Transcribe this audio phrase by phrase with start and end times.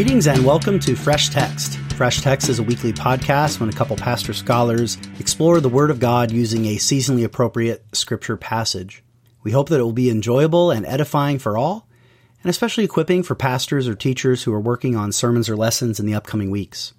[0.00, 1.76] Greetings and welcome to Fresh Text.
[1.92, 6.00] Fresh Text is a weekly podcast when a couple pastor scholars explore the Word of
[6.00, 9.04] God using a seasonally appropriate scripture passage.
[9.42, 11.86] We hope that it will be enjoyable and edifying for all,
[12.42, 16.06] and especially equipping for pastors or teachers who are working on sermons or lessons in
[16.06, 16.94] the upcoming weeks.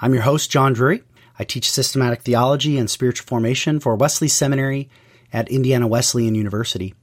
[0.00, 1.02] I'm your host, John Drury.
[1.40, 4.88] I teach systematic theology and spiritual formation for Wesley Seminary
[5.32, 6.94] at Indiana Wesleyan University.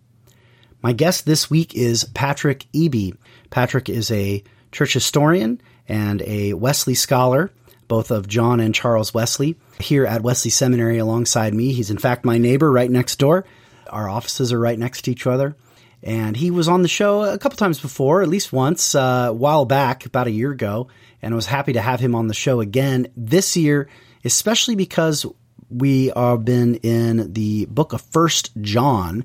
[0.82, 3.18] My guest this week is Patrick Eby.
[3.49, 4.41] Patrick is a
[4.76, 7.50] church historian and a Wesley scholar,
[7.88, 11.72] both of John and Charles Wesley, here at Wesley Seminary alongside me.
[11.72, 13.46] He's in fact my neighbor right next door.
[13.90, 15.56] Our offices are right next to each other.
[16.04, 19.34] And he was on the show a couple times before, at least once, uh, a
[19.34, 20.90] while back, about a year ago.
[21.22, 23.88] And I was happy to have him on the show again this year,
[24.26, 25.26] especially because
[25.70, 29.24] we have been in the book of First John,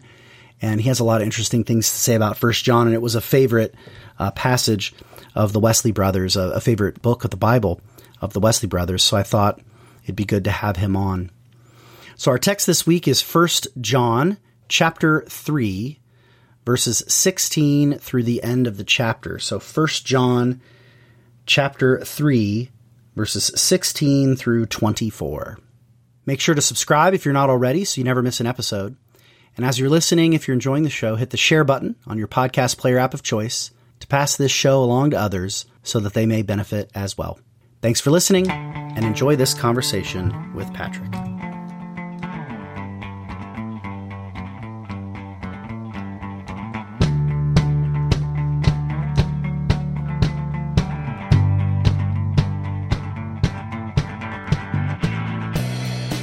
[0.62, 3.02] and he has a lot of interesting things to say about First John, and it
[3.02, 3.74] was a favorite
[4.20, 4.94] uh, passage
[5.34, 7.80] of the Wesley brothers, a, a favorite book of the Bible
[8.20, 9.02] of the Wesley brothers.
[9.02, 9.60] So I thought
[10.04, 11.30] it'd be good to have him on.
[12.16, 13.48] So our text this week is 1
[13.80, 14.36] John
[14.68, 15.98] chapter 3
[16.66, 19.38] verses 16 through the end of the chapter.
[19.38, 20.60] So 1 John
[21.46, 22.70] chapter 3
[23.16, 25.58] verses 16 through 24.
[26.26, 28.96] Make sure to subscribe if you're not already so you never miss an episode.
[29.56, 32.28] And as you're listening, if you're enjoying the show, hit the share button on your
[32.28, 36.26] podcast player app of choice to pass this show along to others so that they
[36.26, 37.38] may benefit as well.
[37.80, 41.39] Thanks for listening and enjoy this conversation with Patrick.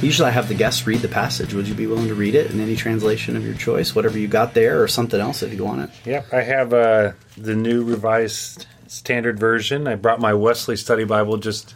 [0.08, 1.52] Usually I have the guests read the passage.
[1.52, 4.26] Would you be willing to read it in any translation of your choice, whatever you
[4.26, 5.90] got there, or something else if you want it?
[6.06, 9.86] Yep, I have uh, the new revised standard version.
[9.86, 11.74] I brought my Wesley Study Bible just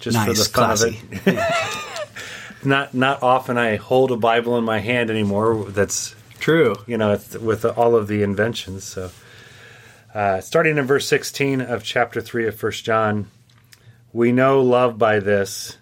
[0.00, 1.00] just nice, for the fun classy.
[1.12, 2.64] of it.
[2.64, 5.64] not not often I hold a Bible in my hand anymore.
[5.68, 6.74] That's True.
[6.88, 8.82] you know it's with all of the inventions.
[8.82, 9.12] So,
[10.12, 13.30] uh, starting in verse sixteen of chapter three of First John,
[14.12, 15.78] we know love by this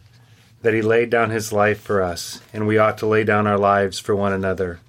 [0.66, 3.56] that he laid down his life for us, and we ought to lay down our
[3.56, 4.80] lives for one another.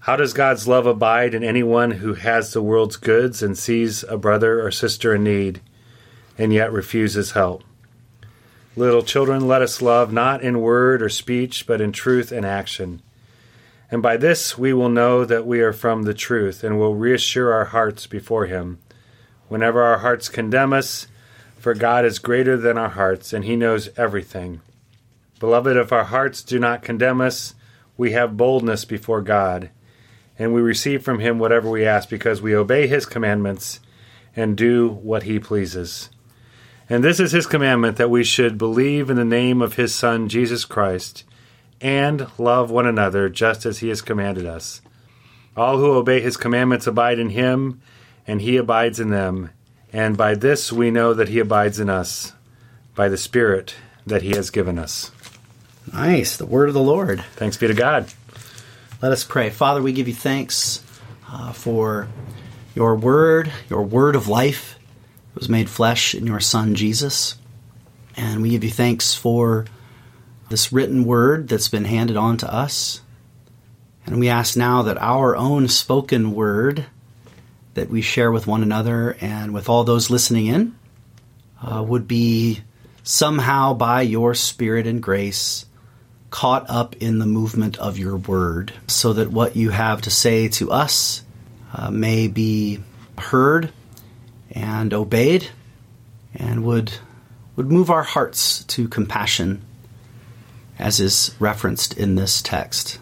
[0.00, 4.18] How does God's love abide in anyone who has the world's goods and sees a
[4.18, 5.60] brother or sister in need,
[6.36, 7.62] and yet refuses help?
[8.74, 13.00] Little children, let us love not in word or speech, but in truth and action.
[13.92, 17.52] And by this we will know that we are from the truth, and will reassure
[17.52, 18.80] our hearts before Him.
[19.46, 21.06] Whenever our hearts condemn us,
[21.60, 24.62] for God is greater than our hearts, and He knows everything.
[25.40, 27.54] Beloved, if our hearts do not condemn us,
[27.96, 29.70] we have boldness before God,
[30.38, 33.80] and we receive from Him whatever we ask, because we obey His commandments
[34.36, 36.10] and do what He pleases.
[36.90, 40.28] And this is His commandment that we should believe in the name of His Son,
[40.28, 41.24] Jesus Christ,
[41.80, 44.82] and love one another just as He has commanded us.
[45.56, 47.80] All who obey His commandments abide in Him,
[48.26, 49.50] and He abides in them.
[49.90, 52.34] And by this we know that He abides in us,
[52.94, 53.74] by the Spirit
[54.06, 55.12] that He has given us.
[55.92, 56.36] Nice.
[56.36, 57.24] The word of the Lord.
[57.34, 58.06] Thanks be to God.
[59.02, 59.50] Let us pray.
[59.50, 60.84] Father, we give you thanks
[61.28, 62.08] uh, for
[62.74, 64.78] your word, your word of life
[65.34, 67.36] was made flesh in your Son, Jesus.
[68.16, 69.66] And we give you thanks for
[70.48, 73.00] this written word that's been handed on to us.
[74.06, 76.86] And we ask now that our own spoken word
[77.74, 80.76] that we share with one another and with all those listening in
[81.62, 82.60] uh, would be
[83.02, 85.66] somehow by your Spirit and grace
[86.30, 90.48] caught up in the movement of your word, so that what you have to say
[90.48, 91.22] to us
[91.74, 92.80] uh, may be
[93.18, 93.72] heard
[94.52, 95.48] and obeyed,
[96.34, 96.92] and would
[97.56, 99.60] would move our hearts to compassion,
[100.78, 102.98] as is referenced in this text.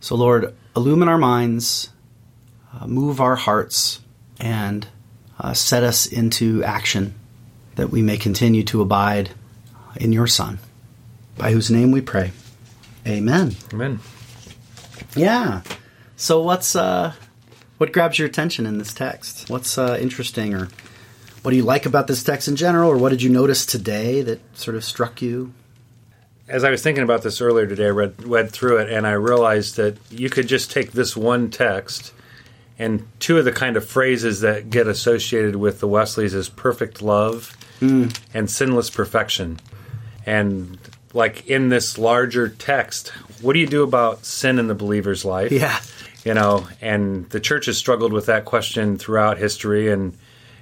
[0.00, 1.90] So, Lord, illumine our minds,
[2.74, 4.00] uh, move our hearts,
[4.38, 4.86] and
[5.40, 7.14] uh, set us into action
[7.76, 9.30] that we may continue to abide
[9.96, 10.58] in your Son
[11.38, 12.32] by whose name we pray.
[13.06, 13.54] Amen.
[13.72, 14.00] Amen.
[15.16, 15.62] Yeah.
[16.16, 17.14] So what's uh
[17.78, 19.48] what grabs your attention in this text?
[19.48, 20.68] What's uh, interesting or
[21.42, 24.20] what do you like about this text in general or what did you notice today
[24.22, 25.52] that sort of struck you?
[26.48, 29.12] As I was thinking about this earlier today, I read, read through it and I
[29.12, 32.12] realized that you could just take this one text
[32.80, 37.00] and two of the kind of phrases that get associated with the Wesleys is perfect
[37.00, 38.12] love Mm.
[38.34, 39.60] and sinless perfection.
[40.26, 40.78] And
[41.14, 43.08] like in this larger text,
[43.40, 45.52] what do you do about sin in the believer's life?
[45.52, 45.80] Yeah.
[46.24, 50.16] You know, and the church has struggled with that question throughout history and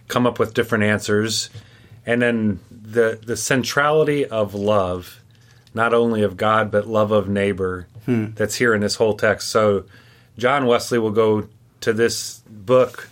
[0.08, 1.50] come up with different answers.
[2.04, 5.20] And then the the centrality of love,
[5.74, 8.26] not only of God but love of neighbor, hmm.
[8.34, 9.48] that's here in this whole text.
[9.48, 9.84] So
[10.38, 11.48] John Wesley will go
[11.80, 13.08] to this book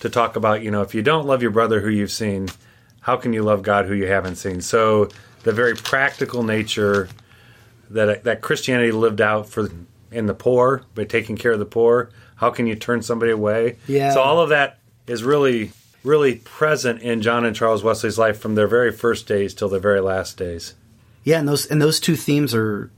[0.00, 2.48] to talk about, you know, if you don't love your brother who you've seen,
[3.00, 4.60] how can you love God who you haven't seen?
[4.60, 5.10] So
[5.42, 7.08] the very practical nature
[7.90, 9.70] that that Christianity lived out for
[10.12, 12.10] in the poor by taking care of the poor.
[12.36, 13.76] How can you turn somebody away?
[13.86, 14.12] Yeah.
[14.14, 15.72] So all of that is really
[16.02, 19.80] really present in John and Charles Wesley's life from their very first days till their
[19.80, 20.74] very last days.
[21.24, 22.90] Yeah, and those and those two themes are,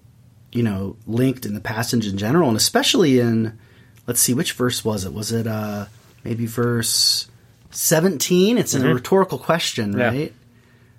[0.53, 3.59] you know, linked in the passage in general, and especially in,
[4.07, 5.13] let's see, which verse was it?
[5.13, 5.87] Was it uh
[6.23, 7.29] maybe verse
[7.71, 8.59] seventeen?
[8.59, 10.29] It's a rhetorical question, Yeah.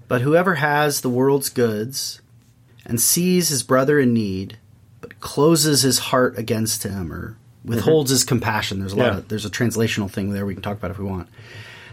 [0.08, 2.22] But whoever has the world's goods
[2.86, 4.58] and sees his brother in need,
[5.02, 8.80] but closes his heart against him or withholds his compassion.
[8.80, 9.18] There's a lot Yeah.
[9.20, 11.30] of there's a translational thing there we can talk about if we want.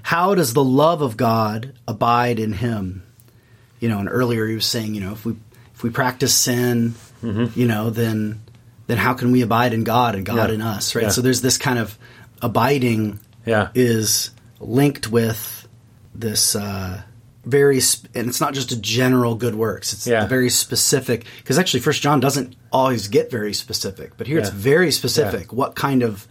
[0.03, 3.03] How does the love of God abide in him?
[3.81, 5.37] You know, and earlier he was saying, you know, if we
[5.75, 8.41] if we practice sin, you know, then
[8.89, 10.49] then how can we abide in God and God Mm-hmm.
[10.49, 10.55] Yeah.
[10.55, 11.03] in us, right?
[11.05, 11.09] Yeah.
[11.11, 11.97] So there's this kind of
[12.43, 13.69] abiding Yeah.
[13.75, 15.69] is linked with
[16.15, 17.03] this uh,
[17.44, 19.92] very, sp- and it's not just a general good works.
[19.92, 20.26] It's Yeah.
[20.26, 21.25] very specific.
[21.38, 25.52] Because actually, First John doesn't always get very specific, but here it's very specific.
[25.52, 26.26] What kind of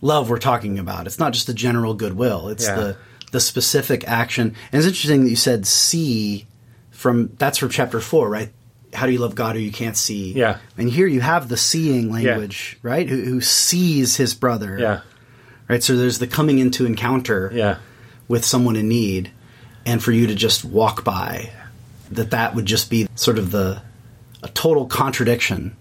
[0.00, 1.06] love we're talking about?
[1.06, 2.48] It's not just the general goodwill.
[2.48, 2.74] It's Yeah.
[2.76, 2.96] the
[3.30, 4.54] the specific action.
[4.70, 6.46] And it's interesting that you said see
[6.90, 8.52] from that's from chapter four, right?
[8.92, 10.32] How do you love God who you can't see?
[10.34, 10.58] Yeah.
[10.76, 13.08] And here you have the seeing language, right?
[13.08, 15.00] Who, who sees his brother Yeah.
[15.66, 15.82] right?
[15.82, 17.76] So there's the coming into encounter Yeah.
[18.28, 19.30] with someone in need,
[19.86, 21.50] and for you to just walk by,
[22.10, 23.82] that that would just be sort of the
[24.42, 25.76] a total contradiction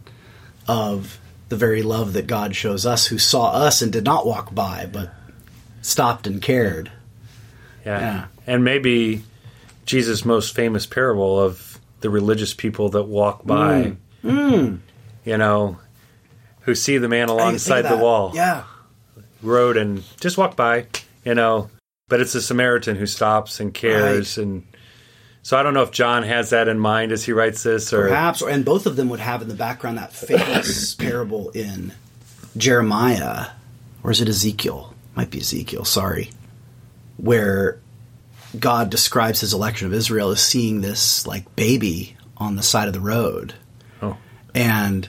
[0.67, 1.19] of
[1.49, 4.87] the very love that God shows us, who saw us and did not walk by,
[4.91, 5.11] but
[5.81, 6.91] stopped and cared.
[7.85, 7.99] Yeah.
[7.99, 8.25] Yeah.
[8.47, 9.23] And maybe
[9.85, 14.79] Jesus' most famous parable of the religious people that walk by, Mm.
[15.25, 15.79] you know,
[16.61, 18.63] who see the man I didn't think alongside the wall, yeah,
[19.41, 20.85] road, and just walk by,
[21.25, 21.69] you know.
[22.11, 24.37] But it's a Samaritan who stops and cares.
[24.37, 24.67] And
[25.43, 28.09] so I don't know if John has that in mind as he writes this or.
[28.09, 31.93] perhaps, or, and both of them would have in the background that famous parable in
[32.57, 33.47] Jeremiah,
[34.03, 34.93] or is it Ezekiel?
[35.15, 35.85] Might be Ezekiel.
[35.85, 36.31] Sorry,
[37.15, 37.79] where
[38.59, 42.93] God describes his election of Israel as seeing this like baby on the side of
[42.93, 43.53] the road
[44.01, 44.17] Oh.
[44.53, 45.07] and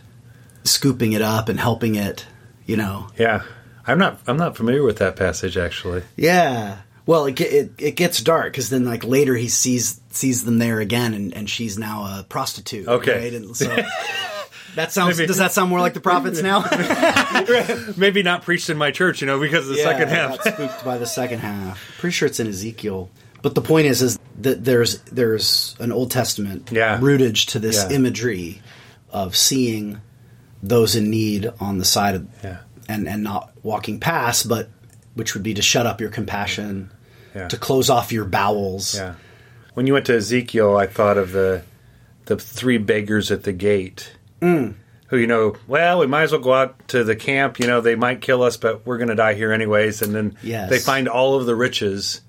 [0.62, 2.26] scooping it up and helping it,
[2.64, 3.08] you know.
[3.18, 3.42] Yeah.
[3.84, 4.20] I'm not.
[4.28, 6.04] I'm not familiar with that passage actually.
[6.16, 6.78] Yeah.
[7.06, 10.80] Well, it it, it gets dark because then like later he sees sees them there
[10.80, 12.86] again and, and she's now a prostitute.
[12.86, 13.18] Okay.
[13.24, 13.32] right?
[13.34, 13.66] And so
[14.76, 15.18] that sounds.
[15.18, 16.60] Maybe- Does that sound more like the prophets now?
[17.96, 20.44] Maybe not preached in my church, you know, because of the second I half.
[20.44, 21.80] got spooked by the second half.
[21.98, 23.10] Pretty sure it's in Ezekiel.
[23.42, 26.98] But the point is, is that there's there's an Old Testament Yeah.
[27.00, 27.96] rootage to this Yeah.
[27.96, 28.62] imagery
[29.10, 30.00] of seeing
[30.62, 32.58] those in need on the side of Yeah.
[32.88, 34.68] and and not walking past, but
[35.14, 36.90] which would be to shut up your compassion,
[37.34, 37.48] Yeah.
[37.48, 38.94] to close off your bowels.
[38.94, 39.14] Yeah.
[39.74, 41.62] When you went to Ezekiel, I thought of the
[42.26, 44.12] the three beggars at the gate.
[44.40, 44.74] Mm.
[45.08, 45.56] Who you know?
[45.66, 47.58] Well, we might as well go out to the camp.
[47.58, 50.00] You know, they might kill us, but we're going to die here anyways.
[50.02, 50.70] And then Yes.
[50.70, 52.20] they find all of the riches.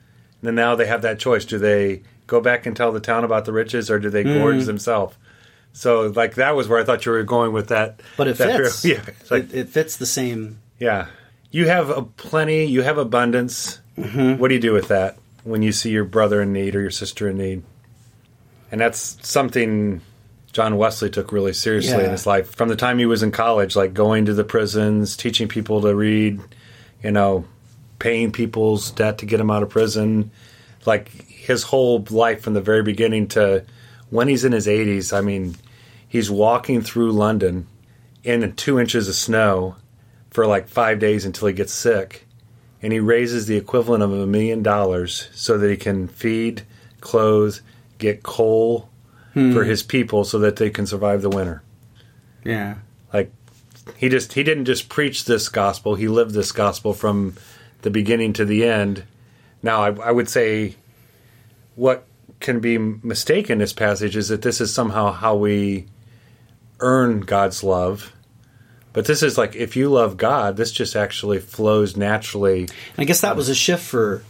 [0.42, 3.24] And then now they have that choice: do they go back and tell the town
[3.24, 4.40] about the riches, or do they Mm.
[4.40, 5.16] gorge themselves?
[5.74, 8.00] So, like that was where I thought you were going with that.
[8.18, 8.84] But it that fits.
[8.86, 10.60] Yeah, like it, it fits the same.
[10.80, 11.08] yeah,
[11.54, 12.66] you have a plenty.
[12.66, 13.80] You have abundance.
[13.98, 14.40] Mm-hmm.
[14.40, 16.90] What do you do with that when you see your brother in need or your
[16.92, 17.64] sister in need?
[18.72, 20.02] And that's something
[20.52, 22.06] John Wesley took really seriously Yeah.
[22.06, 25.16] in his life from the time he was in college, like going to the prisons,
[25.16, 26.42] teaching people to read,
[27.04, 27.46] you know,
[28.00, 30.32] paying people's debt to get them out of prison.
[30.88, 33.64] Like his whole life from the very beginning to
[34.10, 35.16] when he's in his 80s.
[35.16, 35.56] I mean,
[36.08, 37.68] he's walking through London
[38.24, 39.76] in two inches of snow
[40.34, 42.25] for like five days until he gets sick.
[42.82, 46.63] And he raises the equivalent of a million dollars so that he can feed,
[47.00, 47.60] clothe,
[47.98, 48.90] get coal
[49.34, 49.70] for hmm.
[49.70, 51.63] his people so that they can survive the winter.
[52.44, 52.75] Yeah.
[53.13, 53.32] Like
[53.96, 57.36] he just he didn't just preach this gospel, he lived this gospel from
[57.82, 59.04] the beginning to the end.
[59.62, 60.75] Now I, I would say
[61.75, 62.06] what
[62.40, 65.88] can be mistaken in this passage is that this is somehow how we
[66.80, 68.13] earn God's love.
[68.94, 72.62] But this is like if you love God, this just actually flows naturally.
[72.62, 72.70] And
[73.00, 74.24] I guess that was a shift for,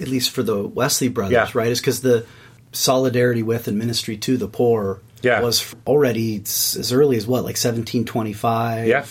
[0.00, 1.48] at least for the Wesley brothers, Yeah.
[1.54, 1.68] right?
[1.72, 2.24] Is because the
[2.72, 5.40] solidarity with and ministry to the poor Yeah.
[5.40, 8.86] was already as early as what, like 1725?
[8.86, 9.04] Yeah.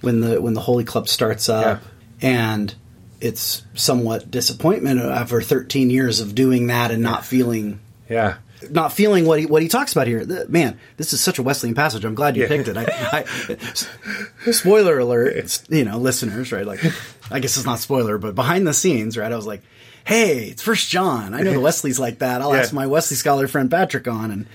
[0.00, 1.82] When the when the Holy Club starts up,
[2.20, 2.74] and
[3.20, 8.34] it's somewhat disappointment after 13 years of doing that and not feeling Yeah.
[8.70, 10.24] Not feeling what he what he talks about here.
[10.24, 12.04] The- man, this is such a Wesleyan passage.
[12.04, 12.48] I'm glad you Yeah.
[12.48, 12.76] picked it.
[12.76, 13.24] I,
[14.46, 16.66] I, spoiler alert, you know, listeners, right?
[16.66, 16.84] Like,
[17.30, 19.32] I guess it's not spoiler, but behind the scenes, right?
[19.32, 19.62] I was like,
[20.04, 21.34] hey, it's First John.
[21.34, 22.42] I know the Wesley's like that.
[22.42, 22.60] I'll Yeah.
[22.60, 24.46] ask my Wesley scholar friend Patrick on, and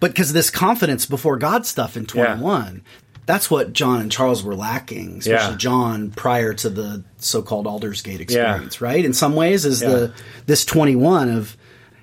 [0.00, 2.82] but because this confidence before God stuff in 21.
[3.26, 5.56] That's what John and Charles were lacking, especially Yeah.
[5.56, 9.02] John prior to the so-called Aldersgate experience, right?
[9.02, 10.12] In some ways, is the
[10.44, 11.56] this 21 of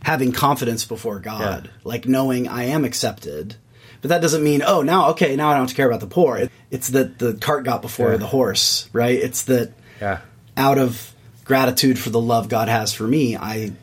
[0.04, 1.72] having confidence before God, Yeah.
[1.84, 3.56] like knowing I am accepted.
[4.02, 6.08] But that doesn't mean, oh, now, okay, now I don't have to care about the
[6.08, 6.50] poor.
[6.72, 8.18] It's that the cart got before Yeah.
[8.18, 9.16] the horse, right?
[9.18, 10.20] It's that Yeah.
[10.58, 11.14] out of
[11.46, 13.74] gratitude for the love God has for me, I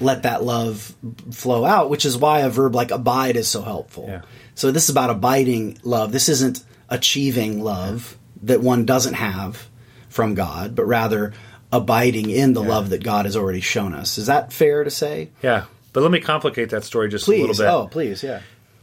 [0.00, 0.94] let that love
[1.32, 4.04] flow out, which is why a verb like abide is so helpful.
[4.08, 4.20] Yeah.
[4.54, 6.12] So this is about abiding love.
[6.12, 9.66] This isn't achieving love that one doesn't have
[10.08, 11.32] from God, but rather
[11.72, 14.18] abiding in the love that God has already shown us.
[14.18, 15.30] Is that fair to say?
[15.42, 15.64] Yeah.
[15.92, 17.60] But let me complicate that story just a little bit.
[17.66, 18.40] Oh, please, yeah.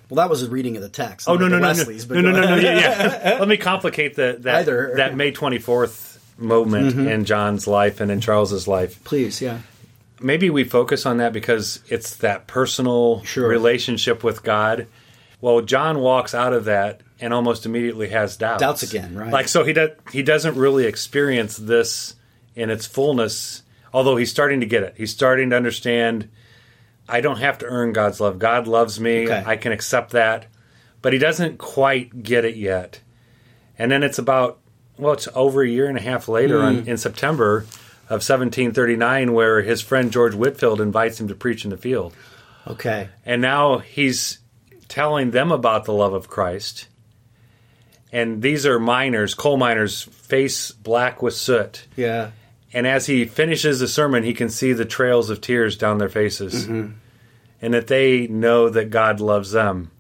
[0.10, 1.28] Well, that was a reading of the text.
[1.28, 1.84] Oh not no no no no
[2.22, 3.22] no no no, no ahead.
[3.24, 3.38] yeah.
[3.40, 4.94] Let me complicate the, that Either.
[4.98, 7.08] that May twenty fourth moment Mm-hmm.
[7.08, 9.04] in John's life and in Charles's life.
[9.04, 9.60] Please, yeah.
[10.20, 13.48] Maybe we focus on that because it's that personal Sure.
[13.48, 14.88] relationship with God.
[15.42, 18.60] Well, John walks out of that and almost immediately has doubts.
[18.62, 19.32] Doubts again, right.
[19.32, 22.14] Like so he does he doesn't really experience this
[22.56, 24.96] in its fullness, although he's starting to get it.
[24.98, 26.30] He's starting to understand
[27.08, 28.40] I don't have to earn God's love.
[28.40, 29.26] God loves me.
[29.26, 29.44] Okay.
[29.46, 30.48] I can accept that.
[31.04, 33.00] But he doesn't quite get it yet.
[33.78, 34.60] And then it's about
[34.98, 36.66] well, it's over a year and a half later Hmm.
[36.66, 37.66] on, in September
[38.10, 42.14] of 1739 where his friend George Whitefield invites him to preach in the field.
[42.66, 43.10] Okay.
[43.26, 44.40] And now he's
[44.88, 46.88] telling them about the love of Christ.
[48.12, 51.86] And these are miners, coal miners, face black with soot.
[51.96, 52.32] Yeah.
[52.74, 56.10] And as he finishes the sermon, he can see the trails of tears down their
[56.10, 56.68] faces.
[56.68, 56.94] Mm-hmm.
[57.62, 59.92] And that they know that God loves them.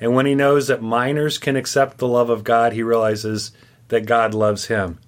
[0.00, 3.52] And when he knows that miners can accept the love of God, he realizes
[3.88, 4.98] that God loves him.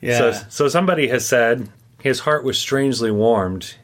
[0.00, 0.18] Yeah.
[0.18, 1.70] So, so somebody has said
[2.02, 3.74] his heart was strangely warmed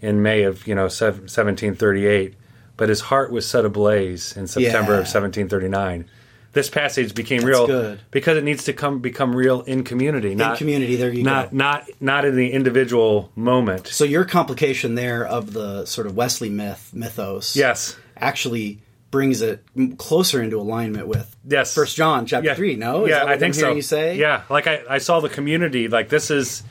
[0.00, 2.34] in May of you know 1738,
[2.76, 4.98] but his heart was set ablaze in September Yeah.
[4.98, 6.08] of 1739.
[6.56, 8.00] This passage became That's real good.
[8.10, 11.56] because it needs to come become real in community, not community, there you not go.
[11.58, 13.88] not not in the individual moment.
[13.88, 19.62] So your complication there of the sort of Wesley myth mythos, yes, actually brings it
[19.98, 21.74] closer into alignment with yes.
[21.74, 22.74] First John chapter yeah, three.
[22.74, 23.76] No, yeah, I think I'm hearing so.
[23.76, 25.88] You say, yeah, like I, I saw the community.
[25.88, 26.62] Like this is,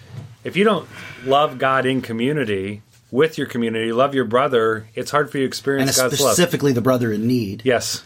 [0.44, 0.90] if you don't
[1.26, 5.46] love God in community with your community, love your brother, it's hard for you to
[5.46, 6.34] and experience God's love.
[6.34, 8.04] specifically the brother in need, Yes,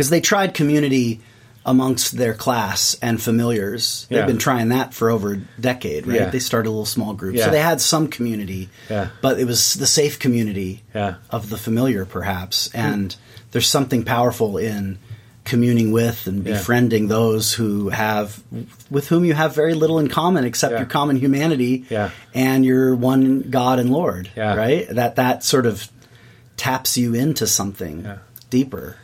[0.00, 1.20] because they tried community
[1.66, 4.06] amongst their class and familiars.
[4.08, 4.24] They've Yeah.
[4.26, 6.20] been trying that for over a decade, right?
[6.20, 6.30] Yeah.
[6.30, 7.44] They started a little small group, Yeah.
[7.44, 9.08] so they had some community, Yeah.
[9.20, 10.82] but it was the safe community
[11.30, 12.70] of the familiar, perhaps.
[12.72, 12.78] Hmm.
[12.78, 13.16] And
[13.52, 14.96] there's something powerful in
[15.44, 18.40] communing with and befriending those who have
[18.90, 22.08] with whom you have very little in common except your common humanity Yeah.
[22.34, 24.30] and your one God and Lord.
[24.34, 24.54] Yeah.
[24.54, 24.88] Right?
[24.88, 25.88] That that sort of
[26.56, 28.06] taps you into something
[28.48, 28.96] deeper.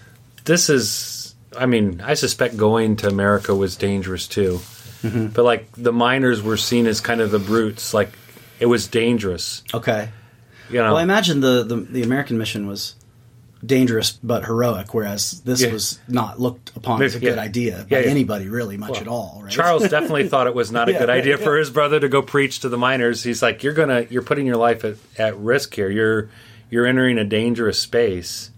[0.47, 1.35] This is.
[1.57, 4.61] I mean, I suspect going to America was dangerous too,
[5.03, 5.27] Mm-hmm.
[5.29, 7.93] but like the miners were seen as kind of the brutes.
[7.95, 8.11] Like
[8.59, 9.63] it was dangerous.
[9.75, 10.09] Okay.
[10.71, 12.97] You know, Well, I imagine the, the, the American mission was
[13.65, 15.73] dangerous but heroic, whereas this Yeah.
[15.73, 17.31] was not looked upon as a Yeah.
[17.31, 19.41] good idea by Yeah, anybody, really, much at all.
[19.45, 19.53] Right?
[19.53, 22.61] Charles definitely thought it was not a good idea for his brother to go preach
[22.61, 23.23] to the miners.
[23.23, 25.91] He's like, "You're gonna, you're putting your life at, at risk here.
[25.91, 26.29] You're,
[26.71, 28.51] you're entering a dangerous space."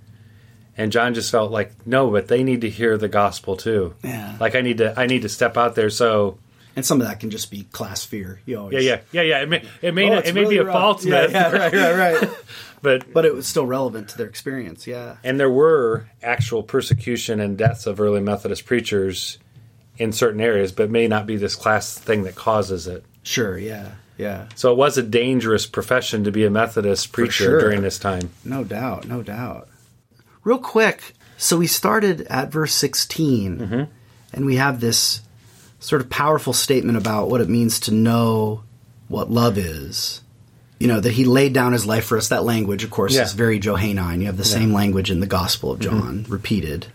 [0.79, 3.95] And John just felt like, "No, but they need to hear the gospel too.
[4.03, 4.37] Yeah.
[4.41, 6.39] Like I need to, I need to step out there." So
[6.77, 8.41] and some of that can just be class fear.
[8.47, 9.43] You always, yeah, yeah, yeah, yeah.
[9.43, 10.75] It may, it may, Oh, not, it may really be a rough.
[10.75, 12.31] false yeah, myth, Yeah, right, right, right.
[12.83, 14.87] but but it was still relevant to their experience.
[14.87, 15.17] Yeah.
[15.25, 19.39] and there were actual persecution and deaths of early Methodist preachers
[19.97, 23.05] in certain areas, but may not be this class thing that causes it.
[23.25, 23.59] Sure.
[23.59, 23.91] Yeah.
[24.17, 24.47] Yeah.
[24.55, 27.61] So it was a dangerous profession to be a Methodist preacher sure.
[27.61, 28.31] during this time.
[28.45, 29.09] No doubt.
[29.09, 29.69] No doubt.
[30.49, 31.13] Real quick.
[31.37, 33.83] So we started at verse 16, Mm-hmm.
[34.33, 35.21] and we have this
[35.79, 38.63] sort of powerful statement about what it means to know
[39.09, 40.23] what love is.
[40.81, 42.29] You know, that he laid down his life for us.
[42.29, 43.25] That language, of course, Yeah.
[43.25, 44.21] is very Johannine.
[44.21, 46.01] You have the same language in the Gospel of mm-hmm.
[46.01, 46.87] John, repeated.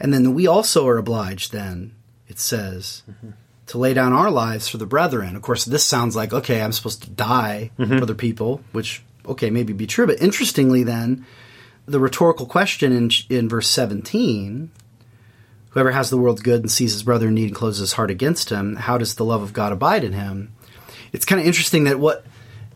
[0.00, 1.92] And then we also are obliged, then,
[2.28, 3.32] it says, mm-hmm.
[3.66, 5.36] to lay down our lives for the brethren.
[5.36, 7.98] Of course, this sounds like, okay, I'm supposed to die mm-hmm.
[7.98, 10.06] for other people, which, okay, maybe be true.
[10.06, 11.26] But interestingly, then,
[11.86, 14.70] the rhetorical question in, in verse 17
[15.70, 18.10] whoever has the world's good and sees his brother in need and closes his heart
[18.10, 20.52] against him, how does the love of God abide in him?
[21.12, 22.24] it's kind of interesting that what,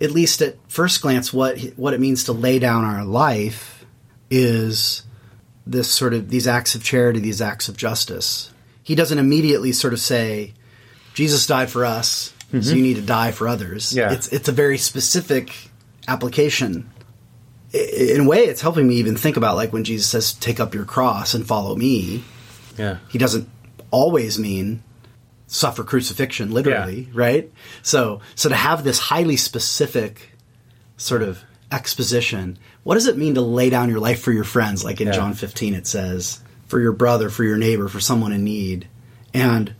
[0.00, 3.84] at least at first glance, what what it means to lay down our life
[4.30, 5.02] is
[5.66, 8.52] this sort of these acts of charity, these acts of justice.
[8.82, 10.52] He doesn't immediately sort of say,
[11.14, 12.76] "Jesus died for us, so mm-hmm.
[12.76, 14.12] you need to die for others." Yeah.
[14.12, 15.70] it's it's a very specific
[16.06, 16.90] application.
[17.76, 20.74] In a way, it's helping me even think about like when Jesus says, "Take up
[20.74, 22.24] your cross and follow me."
[22.78, 22.98] Yeah.
[23.08, 23.48] he doesn't
[23.90, 24.82] always mean
[25.46, 30.32] suffer crucifixion literally right so so to have this highly specific
[30.98, 31.42] sort of
[31.72, 35.06] exposition what does it mean to lay down your life for your friends like in
[35.06, 35.12] Yeah.
[35.14, 38.88] john 15 it says for your brother for your neighbor for someone in need
[39.32, 39.72] and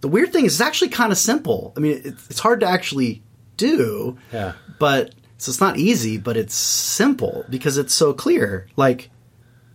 [0.00, 2.66] the weird thing is it's actually kind of simple i mean it's, it's hard to
[2.66, 3.22] actually
[3.58, 4.52] do Yeah.
[4.78, 8.66] but so it's not easy but it's simple because it's so clear.
[8.76, 9.10] Like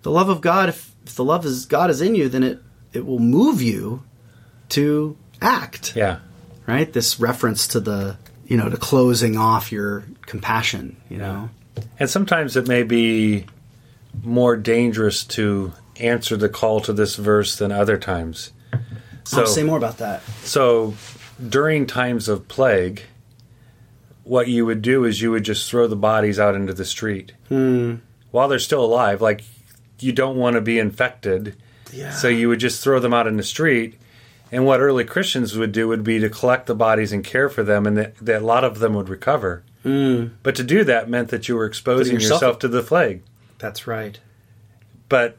[0.04, 2.60] the love of god if, if the love is god is in you then it
[2.94, 4.04] it will move you
[4.70, 5.96] to act.
[5.96, 6.20] Yeah.
[6.68, 6.92] right?
[6.92, 11.50] This reference to the you know to closing off your compassion you know?
[12.00, 13.46] And sometimes it may be
[14.24, 18.52] more dangerous to answer the call to this verse than other times.
[19.26, 20.22] So, oh, say more about that.
[20.44, 20.96] so
[21.50, 23.04] during times of plague,
[24.24, 27.34] what you would do is you would just throw the bodies out into the street
[27.50, 29.22] while they're still alive.
[29.22, 29.44] Like
[30.00, 31.56] you don't want to be infected,
[31.92, 34.00] yeah so you would just throw them out in the street.
[34.52, 37.64] And what early Christians would do would be to collect the bodies and care for
[37.64, 39.64] them, and that, that a lot of them would recover.
[39.84, 43.22] Mm, But to do that meant that you were exposing yourself- yourself to the plague.
[43.58, 44.20] that's right
[45.10, 45.38] but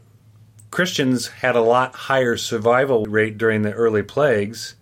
[0.71, 4.75] Christians had a lot higher survival rate during the early plagues.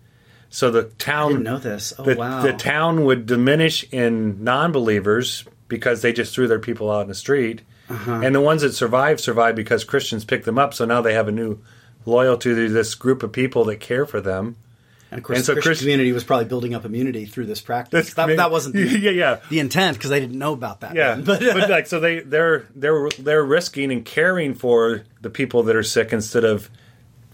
[0.55, 6.03] So the town know this oh the, wow the town would diminish in non-believers because
[6.03, 7.63] they just threw their people out in the street.
[7.89, 8.21] Uh-huh.
[8.23, 10.75] And the ones that survived survived because Christians picked them up.
[10.75, 11.59] So now they have a new
[12.05, 14.57] loyalty to this group of people that care for them.
[15.11, 17.47] and of course and so the christian Christ- community was probably building up immunity through
[17.47, 19.41] this practice that, that wasn't the, yeah, yeah.
[19.51, 21.25] the intent because they didn't know about that Yeah, then.
[21.25, 25.77] but, but, like so they they're they're they're risking and caring for the people that
[25.77, 26.69] are sick instead of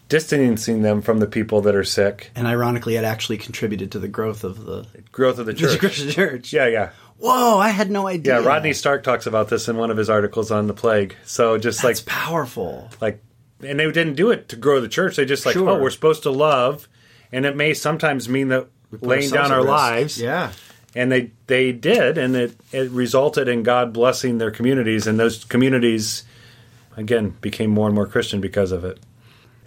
[0.09, 2.31] distancing them from the people that are sick.
[2.35, 5.79] and ironically it actually contributed to the growth of the, Growth of the church.
[5.79, 8.47] christian church Yeah, yeah, whoa i had no idea yeah.
[8.47, 11.15] Rodney Stark talks about this in one of his articles on the plague.
[11.25, 13.23] So just that's like powerful like,
[13.63, 15.17] and they didn't do it to grow the church.
[15.17, 15.71] They just like, oh, Sure.
[15.71, 16.89] oh, we're supposed to love,
[17.33, 18.69] and it may sometimes mean that
[19.01, 19.69] laying down our risk.
[19.69, 20.21] lives.
[20.21, 20.53] yeah
[20.95, 25.45] and they they did, and it it resulted in God blessing their communities, and those
[25.45, 26.23] communities
[26.97, 28.99] again became more and more Christian because of it.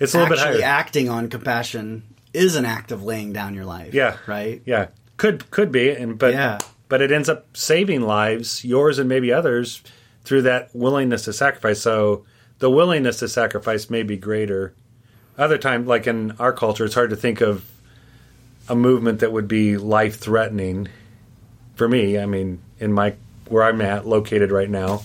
[0.01, 0.71] It's a little actually bit higher.
[0.71, 3.93] acting on compassion is an act of laying down your life.
[3.93, 4.17] Yeah.
[4.27, 4.61] Right?
[4.65, 4.87] Yeah,
[5.17, 6.57] could could be, and but Yeah.
[6.89, 9.81] but it ends up saving lives, yours and maybe others,
[10.23, 11.81] through that willingness to sacrifice.
[11.81, 12.25] So
[12.59, 14.73] the willingness to sacrifice may be greater.
[15.37, 17.65] Other time, like in our culture, it's hard to think of
[18.69, 20.87] a movement that would be life threatening.
[21.75, 23.15] For me, I mean, in my
[23.47, 25.01] where I'm at, located right now,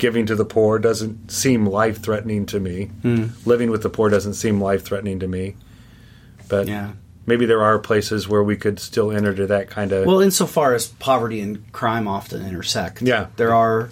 [0.00, 2.86] giving to the poor doesn't seem life threatening to me.
[3.02, 3.26] Hmm.
[3.44, 5.54] Living with the poor doesn't seem life threatening to me.
[6.48, 6.90] But Yeah.
[7.26, 10.74] maybe there are places where we could still enter to that kind of Well, insofar
[10.74, 13.26] as poverty and crime often intersect, Yeah.
[13.36, 13.90] there are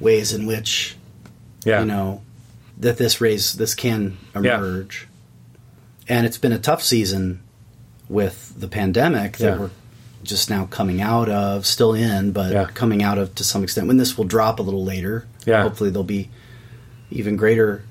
[0.00, 0.96] ways in which
[1.64, 2.22] yeah you know
[2.78, 4.56] that this raise this can Yeah.
[4.58, 5.06] emerge.
[6.08, 7.40] And it's been a tough season
[8.08, 9.58] with the pandemic that Yeah.
[9.58, 9.70] we're
[10.22, 12.66] just now coming out of, still in, but Yeah.
[12.74, 13.86] coming out of to some extent.
[13.88, 15.62] When this will drop a little later, Yeah.
[15.62, 16.30] hopefully there'll be
[17.10, 17.82] even greater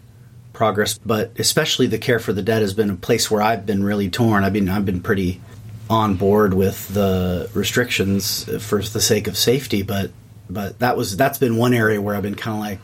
[0.53, 0.99] progress.
[1.05, 4.09] But especially the care for the dead has been a place where I've been really
[4.09, 4.43] torn.
[4.43, 5.41] I've been I've been pretty
[5.89, 10.11] on board with the restrictions for the sake of safety, but
[10.49, 12.79] but that was that's been one area where I've been kind of like,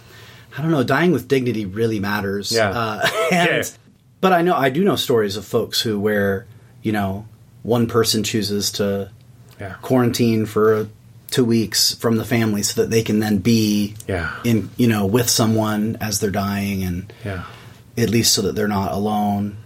[0.58, 2.52] I don't know, dying with dignity really matters.
[2.52, 2.70] Yeah.
[2.70, 3.64] Uh, and, Yeah.
[4.20, 6.46] But I know I do know stories of folks who where
[6.82, 7.26] you know
[7.64, 9.10] one person chooses to
[9.60, 9.76] yeah.
[9.82, 10.88] quarantine for
[11.30, 14.34] two weeks from the family so that they can then be yeah.
[14.44, 17.44] in you know with someone as they're dying and yeah.
[17.98, 19.58] at least so that they're not alone.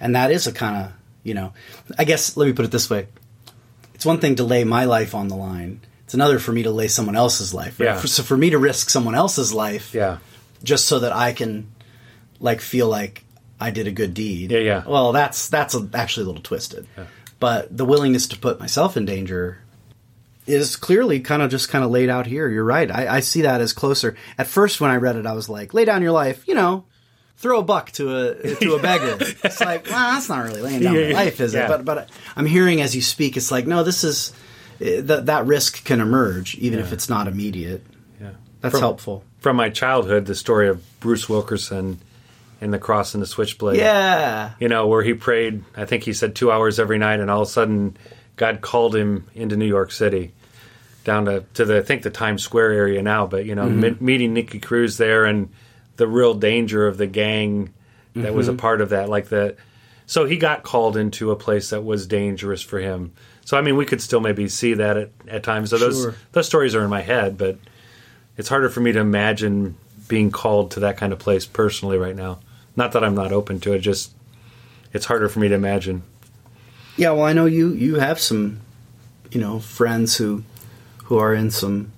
[0.00, 0.92] And that is a kind of
[1.24, 1.52] you know
[1.98, 3.06] i guess let me put it this way.
[3.94, 5.80] It's one thing to lay my life on the line.
[6.04, 7.86] It's another for me to lay someone else's life right?
[7.86, 8.00] Yeah.
[8.00, 10.18] so for me to risk someone else's life yeah.
[10.64, 11.70] just so that i can
[12.40, 13.24] like feel like
[13.60, 14.50] i did a good deed.
[14.50, 14.84] Yeah, yeah.
[14.86, 16.86] well that's that's a, actually a little twisted
[17.40, 19.58] but the willingness to put myself in danger
[20.46, 22.48] is clearly kind of just kind of laid out here.
[22.48, 22.90] You're right.
[22.90, 24.16] I, I see that as closer.
[24.38, 26.84] At first, when I read it, I was like, "Lay down your life," you know,
[27.36, 29.18] throw a buck to a to a beggar.
[29.44, 31.66] it's like, well, that's not really laying down Yeah, your life, is yeah.
[31.66, 31.68] it?
[31.68, 34.32] But but I'm hearing as you speak, it's like, no, this is
[34.80, 37.84] eh, that that risk can emerge even if it's not immediate.
[38.20, 38.30] yeah
[38.62, 39.24] That's From- helpful.
[39.40, 41.98] from my childhood the story of bruce wilkerson
[42.60, 44.52] and the cross and the switchblade Yeah.
[44.58, 47.42] you know where he prayed i think he said two hours every night and all
[47.42, 47.96] of a sudden
[48.38, 50.32] God called him into New York City,
[51.04, 53.26] down to, to the I think the Times Square area now.
[53.26, 53.80] But you know, mm-hmm.
[53.80, 55.50] me- meeting Nicky Cruz there and
[55.96, 57.74] the real danger of the gang
[58.14, 58.58] that was a mm-hmm.
[58.58, 59.56] part of that, like that.
[60.06, 63.12] So he got called into a place that was dangerous for him.
[63.44, 65.70] So I mean, we could still maybe see that at, at times.
[65.70, 66.14] So those Sure.
[66.32, 67.58] those stories are in my head, but
[68.36, 72.16] it's harder for me to imagine being called to that kind of place personally right
[72.16, 72.38] now.
[72.78, 74.12] Not that I'm not open to it, just
[74.92, 76.04] it's harder for me to imagine.
[76.96, 78.60] Yeah, well, I know you you have some,
[79.32, 80.44] you know, friends who
[81.06, 81.90] who are in some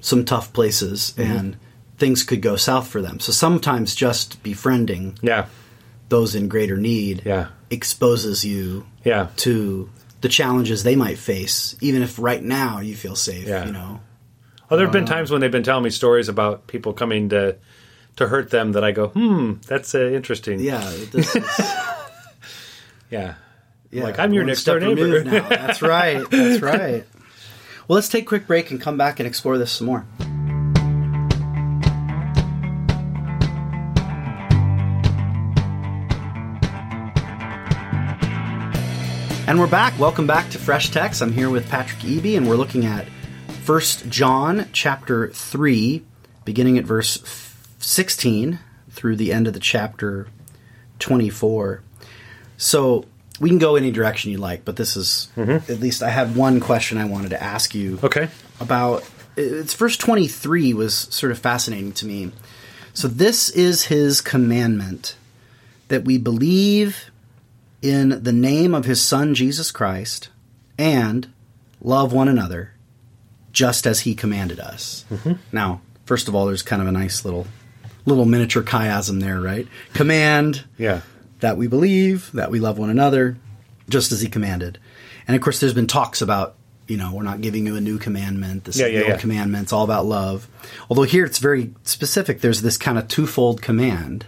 [0.00, 1.30] some tough places mm-hmm.
[1.30, 1.56] and
[1.98, 3.20] things could go south for them.
[3.20, 5.46] So sometimes just befriending Yeah,
[6.08, 9.90] those in greater need yeah, exposes you yeah, to
[10.22, 13.66] the challenges they might face even if right now you feel safe, Yeah.
[13.66, 14.00] you know.
[14.70, 17.28] Oh, there have been uh, times when they've been telling me stories about people coming
[17.28, 17.56] to
[18.16, 20.60] to hurt them that I go, hmm, that's uh, interesting.
[20.60, 20.78] Yeah,
[21.12, 21.44] this is
[23.10, 23.34] yeah.
[23.90, 25.24] yeah, Like, I'm your next door neighbor.
[25.24, 25.48] now.
[25.48, 26.24] That's right.
[26.30, 27.04] That's right.
[27.86, 30.06] Well, let's take a quick break and come back and explore this some more.
[39.46, 39.98] And we're back.
[39.98, 41.20] Welcome back to Fresh Text.
[41.20, 43.06] I'm here with Patrick Eby, and we're looking at
[43.66, 46.02] 1 John chapter 3,
[46.46, 47.18] beginning at verse
[47.84, 48.58] 16
[48.90, 50.28] through the end of the chapter
[50.98, 51.82] 24.
[52.56, 53.04] So
[53.40, 55.70] we can go any direction you like, but this is mm-hmm.
[55.70, 58.28] at least I had one question I wanted to ask you Okay.
[58.60, 62.32] about it's verse 23 was sort of fascinating to me.
[62.92, 65.16] So this is his commandment
[65.88, 67.10] that we believe
[67.82, 70.28] in the name of his son Jesus Christ
[70.78, 71.28] and
[71.80, 72.70] love one another
[73.52, 75.04] just as he commanded us.
[75.10, 75.32] Mm-hmm.
[75.52, 77.46] Now, first of all there's kind of a nice little
[78.06, 79.66] little miniature chiasm there, right?
[79.94, 81.00] Command Yeah.
[81.40, 83.36] that we believe, that we love one another,
[83.88, 84.78] just as he commanded.
[85.26, 86.54] And of course, there's been talks about,
[86.86, 88.64] you know, we're not giving you a new commandment.
[88.64, 89.18] This Yeah, is yeah, the old yeah.
[89.20, 89.62] commandment.
[89.64, 90.48] It's all about love.
[90.90, 92.40] Although here it's very specific.
[92.40, 94.26] There's this kind of twofold command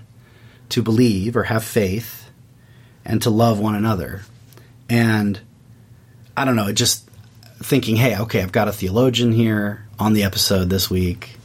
[0.70, 2.30] to believe or have faith
[3.04, 4.22] and to love one another.
[4.88, 5.38] And
[6.36, 7.08] I don't know, just
[7.62, 11.35] thinking, hey, okay, I've got a theologian here on the episode this week,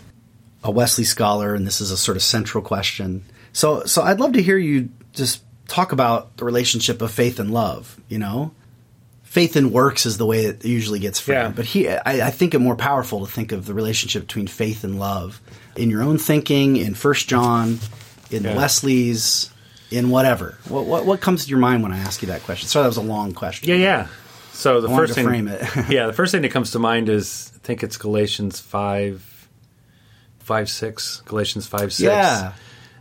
[0.64, 3.24] a Wesley scholar, and this is a sort of central question.
[3.54, 7.52] So, so I'd love to hear you just talk about the relationship of faith and
[7.52, 8.00] love.
[8.10, 8.52] You know,
[9.24, 11.50] faith and works is the way it usually gets framed, Yeah.
[11.56, 14.84] but he, I, I think it more powerful to think of the relationship between faith
[14.84, 15.42] and love
[15.76, 17.80] in your own thinking, in First John,
[18.30, 18.56] in Yeah.
[18.56, 19.50] Wesley's,
[19.90, 20.58] in whatever.
[20.70, 22.70] What, what what comes to your mind when I ask you that question?
[22.70, 23.68] Sorry, that was a long question.
[23.70, 24.08] Yeah, yeah.
[24.54, 25.62] So the I first thing, frame it.
[25.90, 29.26] yeah, the first thing that comes to mind is I think it's Galatians five,
[30.42, 32.02] five six, Galatians five six.
[32.02, 32.54] Yeah.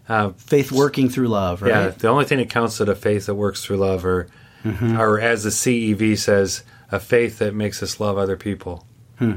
[0.09, 1.71] Uh, Faith working through love, right?
[1.71, 4.29] Yeah, the only thing that counts is a faith that works through love, or,
[4.65, 5.01] Mm-hmm.
[5.01, 8.85] or as the CEV says, a faith that makes us love other people.
[9.19, 9.37] Hmm.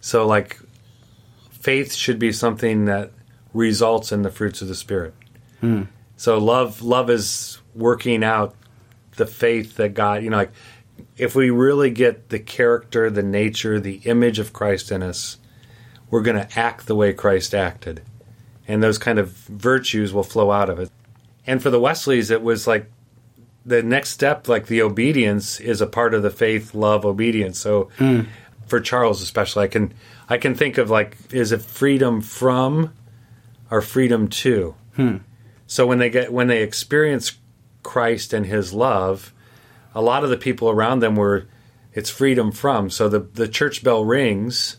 [0.00, 0.58] So, like,
[1.50, 3.10] faith should be something that
[3.52, 5.12] results in the fruits of the spirit.
[5.60, 5.82] Hmm.
[6.16, 8.54] So, love, love is working out
[9.16, 10.52] the faith that God, you know, like,
[11.18, 15.36] if we really get the character, the nature, the image of Christ in us,
[16.10, 18.02] we're going to act the way Christ acted.
[18.68, 20.90] And those kind of virtues will flow out of it.
[21.46, 22.90] And for the Wesleys, it was like
[23.64, 27.58] the next step, like the obedience, is a part of the faith, love, obedience.
[27.58, 28.22] So hmm.
[28.66, 29.94] for Charles, especially, I can
[30.28, 32.92] I can think of like, is it freedom from
[33.70, 34.74] or freedom to?
[34.94, 35.16] Hmm.
[35.66, 37.38] So when they get when they experience
[37.82, 39.32] Christ and His love,
[39.94, 41.46] a lot of the people around them were,
[41.92, 42.90] it's freedom from.
[42.90, 44.76] So the the church bell rings,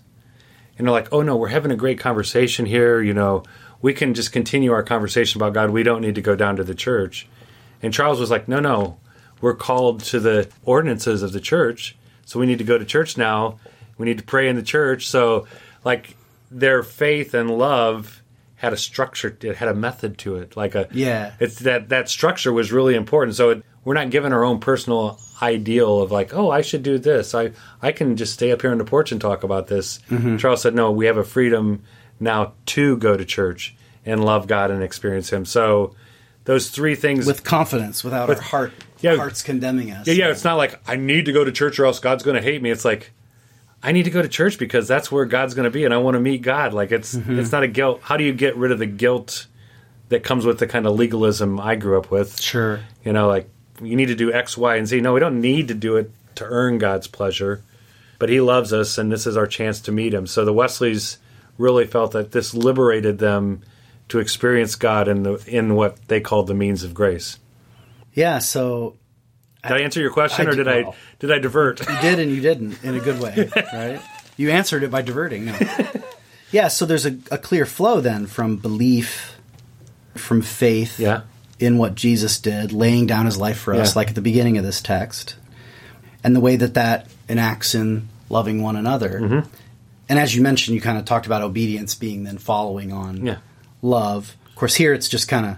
[0.78, 3.02] and they're like, oh no, we're having a great conversation here.
[3.02, 3.44] You know,
[3.82, 5.70] we can just continue our conversation about God.
[5.72, 7.28] We don't need to go down to the church.
[7.82, 8.98] And Charles was like, no, no,
[9.42, 11.96] we're called to the ordinances of the church.
[12.26, 13.60] So we need to go to church now.
[13.98, 15.08] We need to pray in the church.
[15.08, 15.48] So,
[15.86, 16.16] like,
[16.52, 18.22] their faith and love
[18.56, 20.58] had a structure, it had a method to it.
[20.58, 21.34] Like a, Yeah.
[21.40, 23.36] it's that, that structure was really important.
[23.36, 26.98] So it, we're not given our own personal ideal of like, oh, I should do
[26.98, 27.36] this.
[27.36, 30.00] I, I can just stay up here on the porch and talk about this.
[30.10, 30.38] Mm-hmm.
[30.38, 31.84] Charles said, no, we have a freedom
[32.20, 35.46] now to go to church and love God and experience Him.
[35.46, 35.96] So
[36.46, 39.16] those three things With confidence, without With- our heart yeah.
[39.16, 40.08] hearts condemning us.
[40.08, 40.32] yeah, yeah.
[40.32, 42.62] It's not like I need to go to church or else God's going to hate
[42.62, 42.72] me.
[42.72, 43.12] It's like
[43.84, 45.98] I need to go to church because that's where God's going to be, and I
[45.98, 46.74] want to meet God.
[46.74, 47.38] Like it's mm-hmm.
[47.40, 48.00] it's not a guilt.
[48.02, 49.48] How do you get rid of the guilt
[50.10, 52.42] that comes with the kind of legalism I grew up with?
[52.42, 52.80] Sure.
[53.04, 53.50] You know, like
[53.82, 55.02] you need to do X, Y, and Z.
[55.02, 57.64] No, we don't need to do it to earn God's pleasure,
[58.20, 60.28] but He loves us, and this is our chance to meet Him.
[60.28, 61.18] So the Wesleys
[61.58, 63.62] really felt that this liberated them
[64.10, 67.40] to experience God in the in what they called the means of grace.
[68.14, 68.96] Yeah, so
[69.64, 70.92] Did I answer your question, I or did did well.
[70.92, 71.80] I did I divert?
[71.88, 74.02] You did and you didn't in a good way, right?
[74.38, 75.46] You answered it by diverting.
[75.46, 75.58] No.
[76.52, 79.36] Yeah, so there's a, a clear flow then from belief,
[80.16, 81.24] from faith Yeah,
[81.60, 84.00] in what Jesus did, laying down his life for us, Yeah.
[84.00, 85.36] like at the beginning of this text,
[86.24, 89.20] and the way that that enacts in loving one another.
[89.22, 89.50] Mm-hmm.
[90.10, 93.38] And as you mentioned, you kind of talked about obedience being then following on Yeah.
[93.82, 94.36] love.
[94.48, 95.58] Of course, here it's just kind of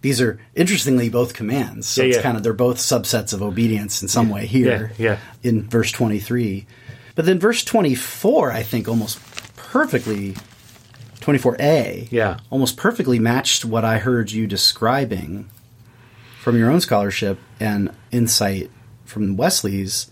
[0.00, 1.88] these are interestingly both commands.
[1.88, 4.92] So Yeah, it's kind of they're both subsets of obedience in some way here.
[4.98, 5.18] Yeah.
[5.42, 6.66] In verse twenty three,
[7.14, 9.18] but then verse twenty four, I think almost
[9.56, 10.36] perfectly.
[11.20, 12.38] 24a Yeah.
[12.50, 15.48] almost perfectly matched what I heard you describing
[16.40, 18.70] from your own scholarship and insight
[19.04, 20.08] from Wesley's.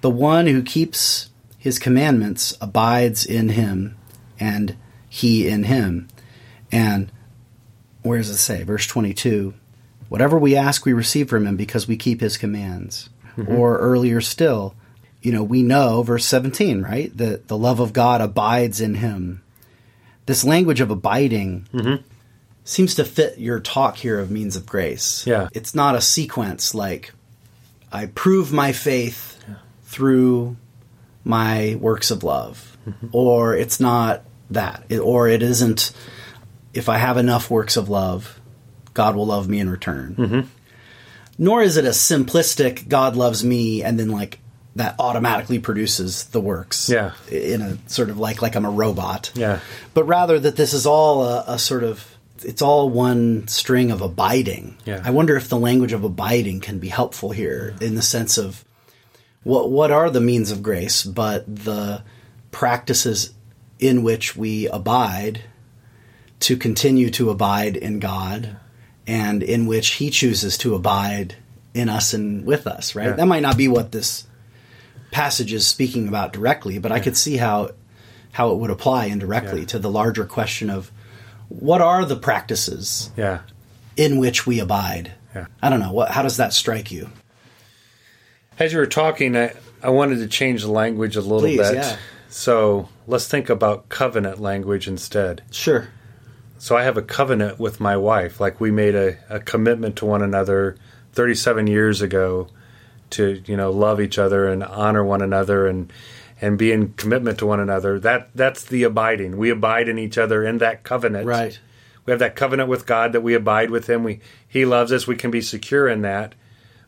[0.00, 3.96] The one who keeps his commandments abides in him,
[4.38, 4.76] and
[5.08, 6.08] he in him.
[6.70, 7.10] And
[8.02, 8.62] where does it say?
[8.62, 9.54] Verse 22
[10.08, 13.10] Whatever we ask, we receive from him because we keep his commands.
[13.36, 13.54] Mm-hmm.
[13.54, 14.74] Or earlier still,
[15.20, 17.14] you know, we know, verse 17, right?
[17.16, 19.42] That the love of God abides in him.
[20.28, 22.02] This language of abiding mm-hmm.
[22.62, 25.26] seems to fit your talk here of means of grace.
[25.26, 25.48] Yeah.
[25.54, 27.14] It's not a sequence like
[27.90, 29.42] I prove my faith
[29.84, 30.58] through
[31.24, 33.06] my works of love, mm-hmm.
[33.10, 35.92] or it's not that, It- or it isn't
[36.74, 38.38] if I have enough works of love,
[38.92, 40.14] God will love me in return.
[40.14, 40.40] Mm-hmm.
[41.38, 44.40] Nor is it a simplistic God loves me and then like
[44.78, 46.88] that automatically produces the works.
[46.88, 47.12] Yeah.
[47.30, 49.60] In a sort of like like I'm a robot yeah,
[49.94, 54.00] but rather that this is all a, a sort of it's all one string of
[54.00, 54.76] abiding.
[54.84, 55.02] Yeah.
[55.04, 58.64] I wonder if the language of abiding can be helpful here in the sense of
[59.42, 62.02] what what are the means of grace, but the
[62.50, 63.34] practices
[63.78, 65.42] in which we abide
[66.40, 68.56] to continue to abide in God
[69.06, 71.36] and in which he chooses to abide
[71.74, 73.06] in us and with us, right?
[73.06, 73.12] Yeah.
[73.12, 74.26] That might not be what this
[75.10, 77.70] passage is speaking about directly, but I could see how
[78.32, 79.66] how it would apply indirectly Yeah.
[79.66, 80.92] to the larger question of
[81.48, 83.40] what are the practices yeah.
[83.96, 85.12] in which we abide.
[85.34, 85.46] Yeah.
[85.62, 85.92] I don't know.
[85.92, 87.08] What how does that strike you?
[88.58, 91.74] As you were talking, I, I wanted to change the language a little Please, bit.
[91.74, 91.96] yeah.
[92.28, 95.42] So let's think about covenant language instead.
[95.50, 95.88] Sure.
[96.58, 98.40] So I have a covenant with my wife.
[98.40, 100.76] Like we made a, a commitment to one another
[101.12, 102.48] 37 years ago
[103.10, 105.92] to, you know, love each other and honor one another and
[106.40, 107.98] and be in commitment to one another.
[107.98, 109.36] That that's the abiding.
[109.38, 111.26] We abide in each other in that covenant.
[111.26, 111.58] Right.
[112.06, 114.04] We have that covenant with God that we abide with him.
[114.04, 115.06] We he loves us.
[115.06, 116.34] We can be secure in that.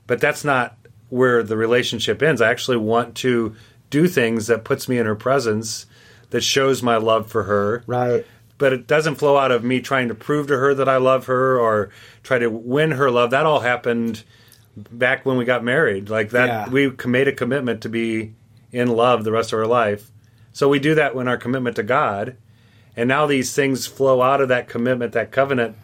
[0.06, 0.76] But that's not
[1.08, 2.40] where the relationship ends.
[2.40, 3.54] I actually want to
[3.90, 5.86] do things that puts me in her presence
[6.30, 8.24] that shows my love for her Right.
[8.56, 11.26] but it doesn't flow out of me trying to prove to her that I love
[11.26, 11.90] her or
[12.22, 13.30] try to win her love.
[13.32, 14.22] That all happened
[14.90, 16.10] back when we got married.
[16.10, 16.68] Like that, Yeah.
[16.68, 18.34] we made a commitment to be
[18.72, 20.10] in love the rest of our life.
[20.52, 22.36] So we do that when our commitment to God,
[22.96, 25.76] and now these things flow out of that commitment, that covenant,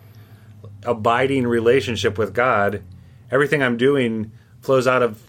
[0.85, 2.83] abiding relationship with God.
[3.31, 5.23] Everything I'm doing flows out of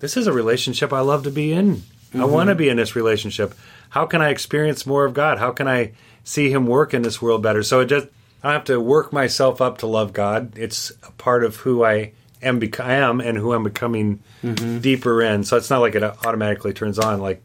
[0.00, 1.82] this is a relationship I love to be in.
[2.12, 2.30] I mm-hmm.
[2.30, 3.54] want to be in this relationship.
[3.90, 5.38] How can I experience more of God?
[5.38, 5.92] How can I
[6.24, 7.62] see Him work in this world better?
[7.62, 8.06] So it just
[8.42, 10.56] I don't have to work myself up to love God.
[10.56, 14.78] It's a part of who I am, bec- I am, and who I'm becoming mm-hmm.
[14.80, 15.44] deeper in.
[15.44, 17.20] So it's not like it automatically turns on.
[17.20, 17.42] Like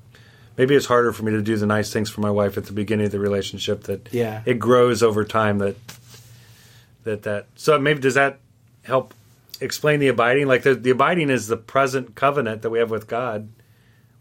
[0.58, 2.74] maybe it's harder for me to do the nice things for my wife at the
[2.74, 3.84] beginning of the relationship.
[3.84, 4.42] That Yeah.
[4.46, 5.58] it grows over time.
[5.60, 5.76] That
[7.04, 7.48] that that.
[7.56, 8.40] So maybe does that
[8.84, 9.14] help
[9.60, 10.48] explain the abiding?
[10.48, 13.50] Like the the abiding is the present covenant that we have with God.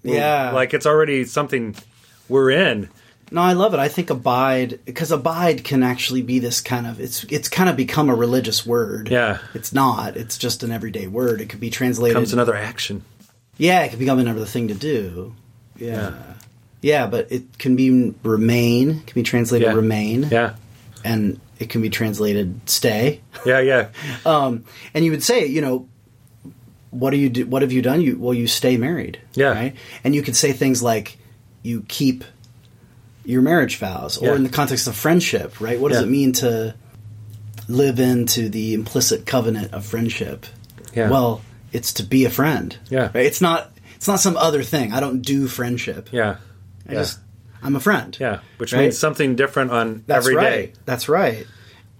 [0.02, 0.50] We're- Yeah.
[0.52, 1.74] like it's already something
[2.28, 2.88] we're in.
[3.32, 3.80] No, I love it.
[3.80, 7.76] I think abide because abide can actually be this kind of it's it's kind of
[7.76, 9.08] become a religious word.
[9.08, 9.38] Yeah.
[9.54, 10.16] It's not.
[10.16, 11.40] It's just an everyday word.
[11.40, 13.04] It could be translated Comes another action.
[13.58, 15.34] Yeah, it can become another thing to do.
[15.76, 15.88] Yeah.
[16.10, 16.14] Yeah.
[16.82, 19.74] Yeah, but it can be remain, can be translated Yeah.
[19.74, 20.54] remain, Yeah,
[21.04, 23.20] and it can be translated stay.
[23.46, 23.88] yeah, yeah,
[24.26, 25.86] Um, and you would say, you know,
[26.90, 27.46] what do you do?
[27.46, 28.00] What have you done?
[28.02, 29.20] You well, you stay married.
[29.34, 29.52] Yeah.
[29.52, 29.76] Right.
[30.02, 31.18] And you could say things like,
[31.62, 32.24] you keep
[33.24, 34.34] your marriage vows, or Yeah.
[34.36, 35.78] in the context of friendship, right?
[35.80, 36.06] What does Yeah.
[36.06, 36.74] it mean to
[37.68, 40.46] live into the implicit covenant of friendship?
[40.94, 41.08] Yeah.
[41.10, 41.40] Well,
[41.72, 42.76] it's to be a friend.
[42.90, 43.10] Yeah.
[43.14, 43.26] Right?
[43.26, 43.70] It's not.
[43.96, 44.92] It's not some other thing.
[44.92, 46.08] I don't do friendship.
[46.12, 46.36] yeah,
[46.88, 46.98] I yeah.
[47.00, 47.18] just.
[47.62, 48.16] I'm a friend.
[48.20, 48.40] yeah.
[48.58, 48.80] Which Right?
[48.82, 50.56] means something different on That's every day.
[50.60, 50.74] right.
[50.84, 51.46] That's right.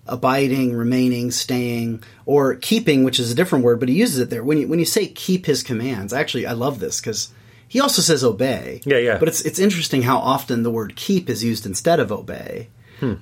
[0.09, 4.43] Abiding, remaining, staying, or keeping, which is a different word, but he uses it there.
[4.43, 7.29] When you when you say keep his commands, actually, I love this because
[7.73, 8.81] he also says obey.
[8.85, 9.19] Yeah, yeah.
[9.19, 12.69] But it's it's interesting how often the word keep is used instead of obey,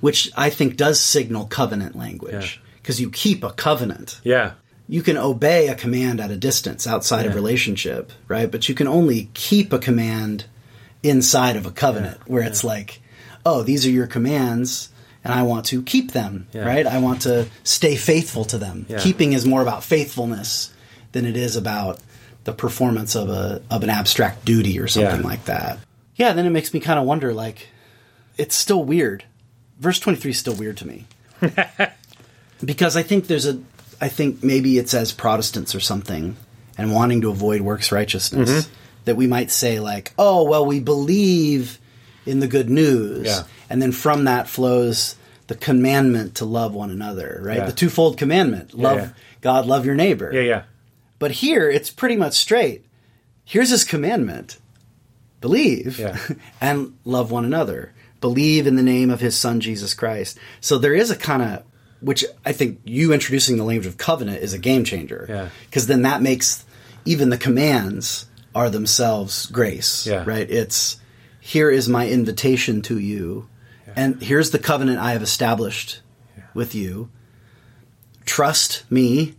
[0.01, 2.59] which I think does signal covenant language Hmm.
[2.61, 2.81] Yeah.
[2.81, 4.19] because you keep a covenant.
[4.23, 4.51] Yeah,
[4.89, 8.51] you can obey a command at a distance outside of relationship, right?
[8.51, 10.45] But you can only keep a command
[11.03, 13.01] inside of a covenant where it's like,
[13.45, 14.89] oh, these are your commands
[15.23, 16.65] and I want to keep them, Yeah.
[16.65, 16.85] right?
[16.85, 18.85] I want to stay faithful to them.
[18.89, 18.99] Yeah.
[18.99, 20.71] Keeping is more about faithfulness
[21.13, 21.99] than it is about
[22.43, 25.27] the performance of a of an abstract duty or something Yeah.
[25.27, 25.79] like that.
[26.15, 27.67] Yeah, then it makes me kind of wonder like
[28.37, 29.23] it's still weird.
[29.79, 31.05] Verse 23 is still weird to me.
[32.63, 33.59] because I think there's a
[33.99, 36.35] I think maybe it's as Protestants or something
[36.77, 38.73] and wanting to avoid works righteousness Mm-hmm.
[39.05, 41.77] that we might say like, "Oh, well we believe
[42.25, 43.43] in the good news." Yeah.
[43.69, 45.15] And then from that flows
[45.47, 47.57] the commandment to love one another, right?
[47.57, 47.65] Yeah.
[47.65, 48.73] The twofold commandment.
[48.73, 49.09] Love yeah.
[49.41, 50.31] God, love your neighbor.
[50.33, 50.61] Yeah, yeah.
[51.21, 52.83] But here it's pretty much straight.
[53.45, 54.57] Here's his commandment.
[55.39, 56.17] Believe Yeah.
[56.61, 57.93] and love one another.
[58.19, 60.37] Believe in the name of his son Jesus Christ.
[60.59, 61.63] So there is a kind of
[62.01, 65.25] which I think you introducing the language of covenant is a game changer.
[65.29, 65.49] Yeah.
[65.71, 66.65] Cuz then that makes
[67.05, 70.23] even the commands are themselves grace, Yeah.
[70.25, 70.49] right?
[70.49, 70.97] It's
[71.39, 73.47] here is my invitation to you
[73.95, 76.01] and here's the covenant I have established
[76.55, 77.09] with you.
[78.25, 79.35] Trust me,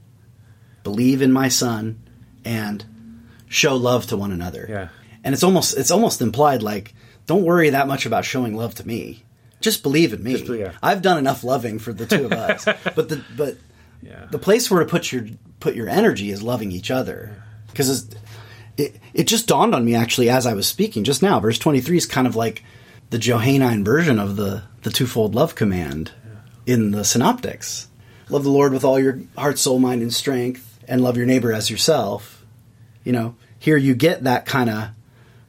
[0.83, 2.03] believe in my son
[2.45, 2.85] and
[3.49, 4.67] show love to one another.
[4.69, 4.89] Yeah.
[5.25, 6.95] And it's almost it's almost implied like
[7.27, 9.23] don't worry that much about showing love to me.
[9.61, 10.33] Just believe in me.
[10.39, 10.73] Just yeah.
[10.83, 12.65] I've done enough loving for the two of us.
[12.65, 13.57] but the but
[14.03, 14.27] Yeah.
[14.31, 15.27] the place where to put your
[15.61, 17.43] put your energy is loving each other.
[17.69, 18.11] Because
[18.77, 21.39] it it just dawned on me actually as I was speaking just now.
[21.41, 22.65] Verse 23 is kind of like
[23.11, 26.11] the Johannine version of the the twofold love command
[26.67, 27.87] in the synoptics.
[28.29, 31.51] Love the Lord with all your heart, soul, mind, and strength, and love your neighbor
[31.55, 32.45] as yourself.
[33.03, 34.89] You know, here you get that kind of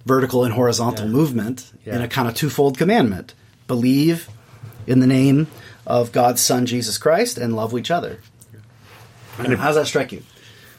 [0.05, 1.11] vertical and horizontal Yeah.
[1.11, 3.33] movement in a kind of twofold commandment.
[3.67, 4.29] Believe
[4.87, 5.47] in the name
[5.85, 8.19] of God's Son, Jesus Christ, and love each other.
[9.37, 10.23] Know, How does that strike you?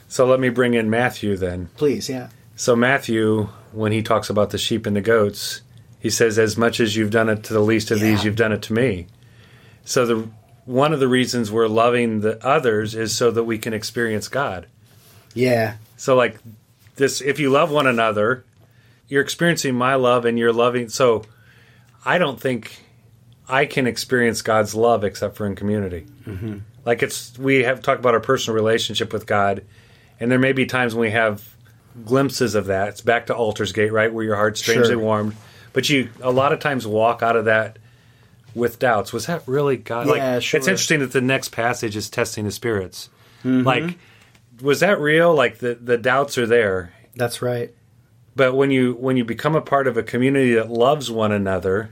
[0.07, 1.69] So let me bring in Matthew then.
[1.77, 2.29] Please, yeah.
[2.55, 5.61] So Matthew, when he talks about the sheep and the goats,
[5.99, 8.05] he says, "As much as you've done it to the least of Yeah.
[8.11, 9.05] these, you've done it to me."
[9.83, 10.27] So the
[10.65, 14.67] one of the reasons we're loving the others is so that we can experience God.
[15.33, 15.75] Yeah.
[15.97, 16.37] So like
[16.95, 18.43] this, if you love one another,
[19.07, 20.89] you're experiencing my love, and you're loving.
[20.89, 21.23] So
[22.03, 22.81] I don't think
[23.47, 26.07] I can experience God's love except for in community.
[26.25, 26.59] Mm-hmm.
[26.85, 29.63] Like it's we have talked about our personal relationship with God,
[30.19, 31.47] and there may be times when we have
[32.03, 32.89] glimpses of that.
[32.89, 34.99] It's back to Aldersgate, right, where your heart's strangely Sure.
[34.99, 35.35] warmed.
[35.73, 37.77] But you a lot of times walk out of that
[38.55, 39.13] with doubts.
[39.13, 40.07] Was that really God?
[40.07, 40.57] Yeah, like sure.
[40.57, 43.09] it's interesting that the next passage is testing the spirits.
[43.43, 43.67] Mm-hmm.
[43.67, 43.97] Like,
[44.61, 45.35] was that real?
[45.35, 47.71] Like the the doubts are there, That's right.
[48.35, 51.91] but when you when you become a part of a community that loves one another,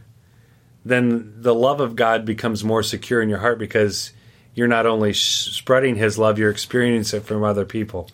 [0.85, 4.13] then the love of God becomes more secure in your heart because
[4.55, 8.09] you're not only sh- spreading His love, you're experiencing it from other people.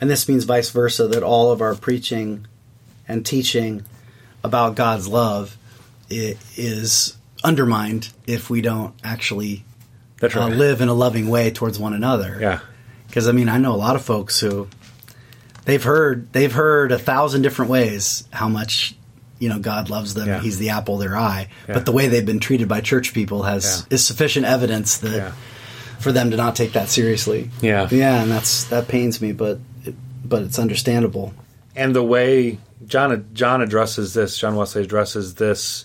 [0.00, 2.46] And this means vice versa that all of our preaching
[3.08, 3.84] and teaching
[4.44, 5.56] about God's love
[6.08, 9.64] is undermined if we don't actually
[10.20, 12.38] That's uh, live in a loving way towards one another.
[12.40, 12.60] Yeah,
[13.06, 14.68] Because I mean, I know a lot of folks who
[15.64, 18.94] they've heard they've heard a thousand different ways how much
[19.38, 20.26] you know God loves them.
[20.26, 20.40] Yeah.
[20.40, 21.48] He's the apple of their eye.
[21.68, 21.74] Yeah.
[21.74, 23.94] But the way they've been treated by church people has Yeah.
[23.96, 25.32] is sufficient evidence that yeah,
[26.00, 27.50] for them to not take that seriously.
[27.60, 27.86] yeah.
[27.90, 31.34] Yeah, and that's that pains me, but it, but it's understandable.
[31.76, 35.84] And the way John John addresses this, John Wesley addresses this.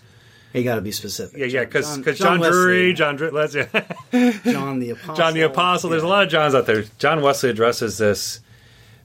[0.54, 1.40] You got to be specific.
[1.40, 2.94] Yeah, yeah, because John- John, John Drury, Wesley.
[2.94, 4.42] John Dr- let's yeah.
[4.52, 5.16] John the apostle.
[5.16, 5.90] John the Apostle.
[5.90, 6.84] There's a lot of Johns out there.
[7.00, 8.40] John Wesley addresses this.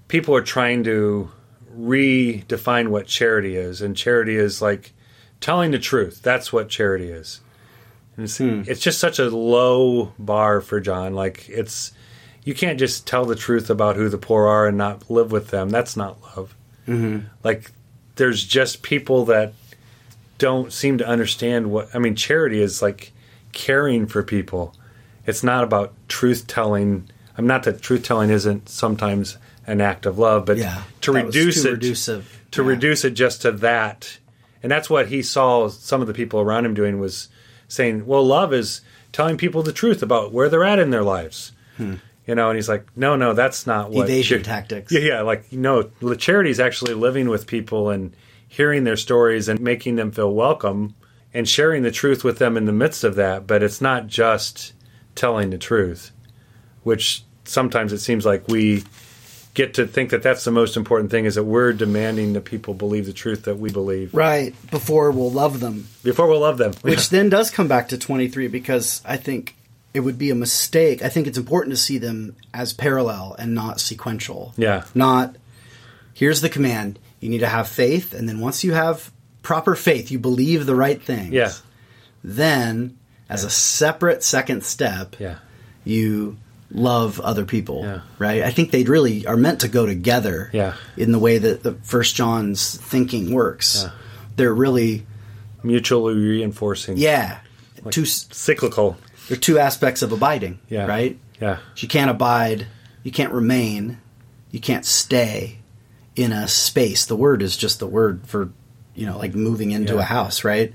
[0.08, 1.30] People are trying to
[1.76, 4.92] redefine what charity is, and charity is like
[5.40, 6.22] telling the truth.
[6.22, 7.40] That's what charity is.
[8.16, 11.14] And it's, it's just such a low bar for John.
[11.14, 11.92] Like it's
[12.44, 15.48] you can't just tell the truth about who the poor are and not live with
[15.48, 15.70] them.
[15.70, 16.54] That's not love.
[16.86, 17.26] Mm-hmm.
[17.44, 17.70] Like
[18.16, 19.52] there's just people that
[20.38, 22.14] don't seem to understand what I mean.
[22.14, 23.12] Charity is like
[23.52, 24.74] caring for people.
[25.26, 27.08] It's not about truth telling.
[27.36, 29.36] I'm not that truth telling isn't sometimes
[29.66, 32.40] an act of love, but Yeah, to reduce it reducive.
[32.52, 32.68] to Yeah.
[32.68, 34.18] reduce it just to that,
[34.62, 37.28] and that's what he saw some of the people around him doing was
[37.68, 38.80] saying, "Well, love is
[39.12, 42.68] telling people the truth about where they're at in their lives." You know, and he's
[42.68, 44.12] like, "No, no, that's not what Hmm.
[44.12, 44.90] evasion char- tactics.
[44.92, 48.12] Yeah, yeah, like no, the charity is actually living with people and
[48.58, 50.92] hearing their stories and making them feel welcome
[51.32, 53.46] and sharing the truth with them in the midst of that.
[53.46, 54.72] But it's not just
[55.14, 56.10] telling the truth,
[56.82, 58.82] which sometimes it seems like we
[59.54, 62.74] get to think that that's the most important thing is that we're demanding that people
[62.74, 66.72] believe the truth that we believe Right before we'll love them, before we'll love them.
[66.82, 69.54] which then does come back to 23 because I think
[69.94, 71.02] it would be a mistake.
[71.02, 74.52] I think it's important to see them as parallel and not sequential.
[74.56, 74.84] Yeah.
[74.96, 75.36] Not
[76.12, 76.98] here's the command.
[77.20, 79.10] You need to have faith, and then once you have
[79.42, 81.32] proper faith, you believe the right things.
[81.32, 81.52] Yeah.
[82.22, 82.96] Then,
[83.28, 85.36] as a separate second step, Yeah.
[85.84, 86.36] you
[86.70, 87.82] love other people.
[87.84, 88.00] Yeah.
[88.18, 88.42] Right.
[88.42, 90.50] I think they really are meant to go together.
[90.52, 90.74] Yeah.
[90.96, 93.90] In the way that the First John's thinking works, Yeah.
[94.36, 95.06] they're really
[95.62, 96.96] Mutually reinforcing.
[96.98, 97.38] yeah.
[97.90, 98.96] two Cyclical.
[99.28, 100.58] they're two aspects of abiding.
[100.68, 100.86] Yeah.
[100.86, 101.18] Right.
[101.40, 101.58] Yeah.
[101.76, 102.66] You can't abide,
[103.02, 103.98] you can't remain,
[104.50, 105.57] you can't stay
[106.18, 107.06] in a space.
[107.06, 108.50] The word is just the word for,
[108.94, 110.00] you know, like moving into Yeah.
[110.00, 110.72] a house, right?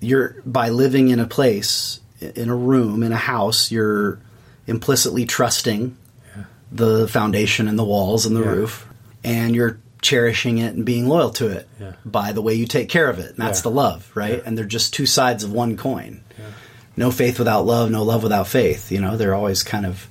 [0.00, 4.18] You're by living in a place, in a room, in a house, you're
[4.66, 5.96] implicitly trusting
[6.72, 8.48] the foundation and the walls and the Yeah.
[8.50, 8.86] roof,
[9.22, 11.92] and you're cherishing it and being loyal to it Yeah.
[12.04, 13.28] by the way you take care of it.
[13.30, 13.64] And that's Yeah.
[13.64, 14.42] the love, right?
[14.44, 16.20] And they're just two sides of one coin
[16.94, 18.92] no faith without love, no love without faith.
[18.92, 20.08] You know, they're always kind of,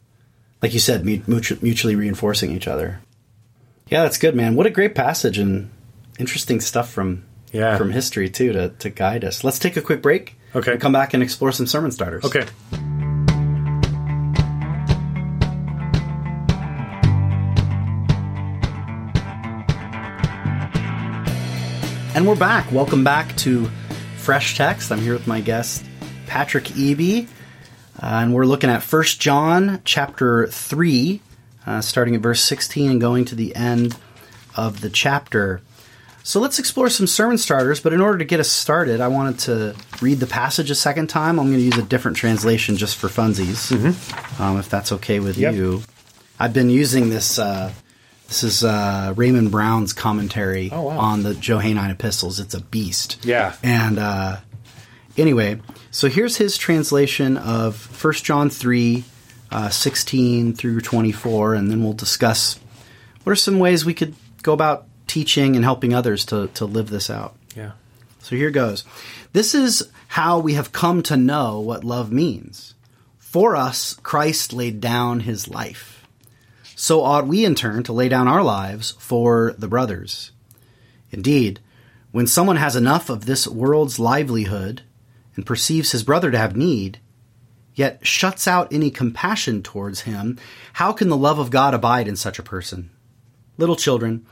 [0.64, 3.00] like you said, mutu- mutually reinforcing each other.
[3.92, 4.56] Yeah, that's good, man.
[4.56, 5.70] What a great passage and
[6.18, 7.78] interesting stuff from Yeah.
[7.78, 9.44] from history too to, to guide us.
[9.44, 10.38] Let's take a quick break.
[10.56, 10.72] Okay.
[10.74, 12.24] and come back and explore some sermon starters.
[12.26, 12.46] Okay.
[22.14, 22.70] And we're back.
[22.72, 23.66] Welcome back to
[24.18, 24.92] Fresh Text.
[24.92, 25.86] I'm here with my guest,
[26.28, 27.26] Patrick Eby.
[28.02, 31.22] Uh, and we're looking at 1 John chapter 3,
[31.66, 33.98] uh, starting at verse 16 and going to the end
[34.56, 35.62] of the chapter.
[36.24, 39.40] So let's explore some sermon starters, but in order to get us started, I wanted
[39.40, 41.40] to read the passage a second time.
[41.40, 43.72] I'm going to use a different translation just for funsies,
[44.40, 45.56] um, if that's okay with Yep.
[45.56, 45.82] you.
[46.40, 47.40] I've been using this.
[47.40, 47.72] Uh,
[48.28, 51.00] this is uh, Raymond Brown's commentary Oh, wow.
[51.00, 52.40] on the Johannine epistles.
[52.40, 53.18] It's a beast.
[53.26, 53.56] Yeah.
[53.64, 54.38] And uh,
[55.18, 55.60] anyway,
[55.92, 59.04] so here's his translation of 1 John 3,
[59.52, 62.60] uh, 16 through 24, and then we'll discuss
[63.24, 66.90] what are some ways we could go about teaching and helping others to, to live
[66.90, 67.36] this out.
[67.56, 67.72] Yeah.
[68.20, 68.86] So here goes.
[69.34, 72.76] This is how we have come to know what love means.
[73.20, 76.08] For us, Christ laid down his life.
[76.76, 80.32] So ought we in turn to lay down our lives for the brothers.
[81.12, 81.60] Indeed,
[82.12, 84.82] when someone has enough of this world's livelihood
[85.36, 87.00] and perceives his brother to have need,
[87.82, 90.38] yet shuts out any compassion towards him,
[90.74, 92.92] how can the love of God abide in such a person?
[93.58, 94.24] Little children,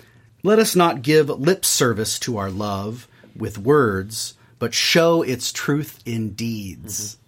[0.44, 6.00] let us not give lip service to our love with words, but show its truth
[6.06, 7.16] in deeds.
[7.16, 7.22] Mm-hmm.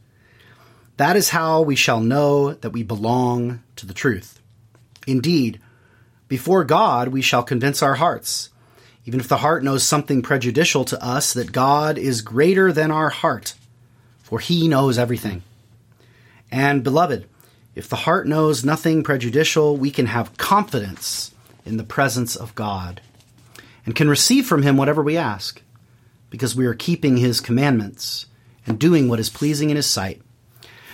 [0.98, 4.40] That is how we shall know that we belong to the truth.
[5.08, 5.60] Indeed,
[6.28, 8.52] before God we shall convince our hearts,
[9.06, 13.10] even if the heart knows something prejudicial to us, that God is greater than our
[13.10, 13.56] heart,
[14.22, 15.42] for he knows everything.
[16.52, 17.28] And, beloved,
[17.76, 21.34] if the heart knows nothing prejudicial, we can have confidence
[21.66, 23.02] in the presence of God
[23.86, 25.62] and can receive from him whatever we ask,
[26.30, 28.26] because we are keeping his commandments
[28.68, 30.22] and doing what is pleasing in his sight.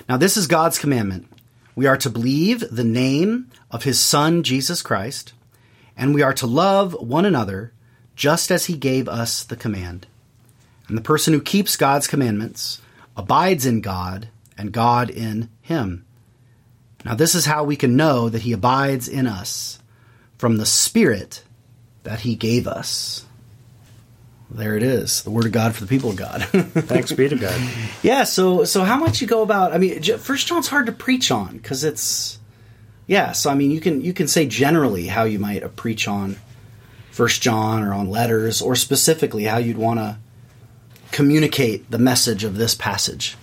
[0.08, 1.28] Now, this is God's commandment.
[1.76, 5.34] We are to believe the name of his Son, Jesus Christ,
[5.98, 7.74] and we are to love one another
[8.16, 10.08] just as he gave us the command.
[10.88, 12.82] And the person who keeps God's commandments
[13.16, 16.06] abides in God, and God in him.
[17.06, 19.80] Now, this is how we can know that he abides in us
[20.38, 21.44] from the Spirit
[22.04, 23.26] that he gave us.
[24.50, 26.42] There it is, the word of God for the people of God.
[26.44, 27.60] Thanks be to God.
[28.02, 28.24] yeah.
[28.24, 29.74] So, so how much you go about?
[29.74, 32.40] I mean, First John's hard to preach on because it's,
[33.08, 33.34] yeah.
[33.34, 36.38] So I mean, you can you can say generally how you might preach on
[37.12, 40.18] First John or on letters, or specifically how you'd want to
[41.12, 43.36] communicate the message of this passage.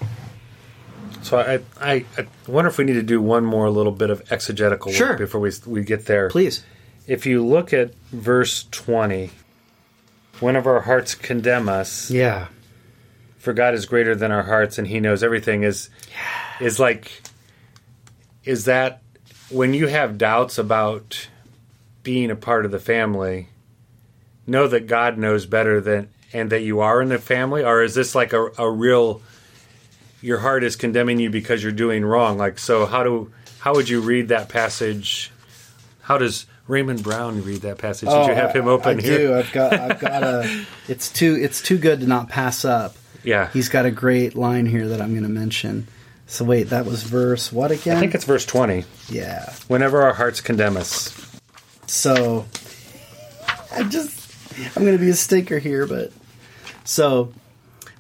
[1.24, 4.30] So I, I, I wonder if we need to do one more little bit of
[4.30, 5.10] exegetical Sure.
[5.10, 6.28] work before we we get there.
[6.28, 6.62] Please.
[7.06, 9.30] If you look at verse twenty,
[10.40, 12.48] one of our hearts condemn us, Yeah.
[13.38, 15.62] for God is greater than our hearts, and He knows everything.
[15.62, 15.88] Is
[16.60, 17.22] is like,
[18.44, 19.00] is that
[19.50, 21.28] when you have doubts about
[22.02, 23.48] being a part of the family?
[24.46, 27.94] Know that God knows better than and that you are in the family, or is
[27.94, 29.22] this like a, a real?
[30.24, 32.38] Your heart is condemning you because you're doing wrong.
[32.38, 35.30] Like so, how do how would you read that passage?
[36.00, 38.08] How does Raymond Brown read that passage?
[38.08, 39.18] Did you oh, have him open Oh, I here?
[39.18, 39.34] do.
[39.36, 39.72] I've got.
[39.74, 40.64] I've got a.
[40.88, 41.36] It's too.
[41.40, 42.96] It's too good to not pass up.
[43.22, 45.88] Yeah, He's got a great line here that I'm going to mention.
[46.26, 47.96] So wait, that was verse what again?
[47.96, 48.84] I think it's verse twenty.
[49.10, 49.52] yeah.
[49.68, 51.14] Whenever our hearts condemn us,
[51.86, 52.46] So
[53.72, 54.10] I just
[54.76, 56.12] I'm going to be a stinker here, but
[56.84, 57.32] so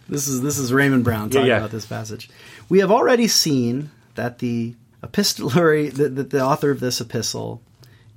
[0.08, 1.58] this is this is Raymond Brown talking yeah.
[1.58, 2.28] about this passage.
[2.68, 7.62] We have already seen that the epistolary, that the, the author of this epistle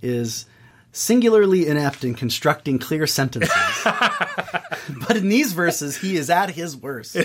[0.02, 0.46] is
[0.92, 3.52] singularly inept in constructing clear sentences.
[3.86, 7.18] but in these verses, he is at his worst.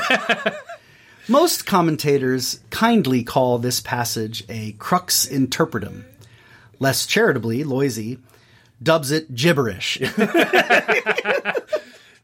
[1.29, 6.05] Most commentators kindly call this passage a crux interpretum.
[6.81, 8.19] Less charitably, Loisy
[8.83, 10.01] dubs it gibberish.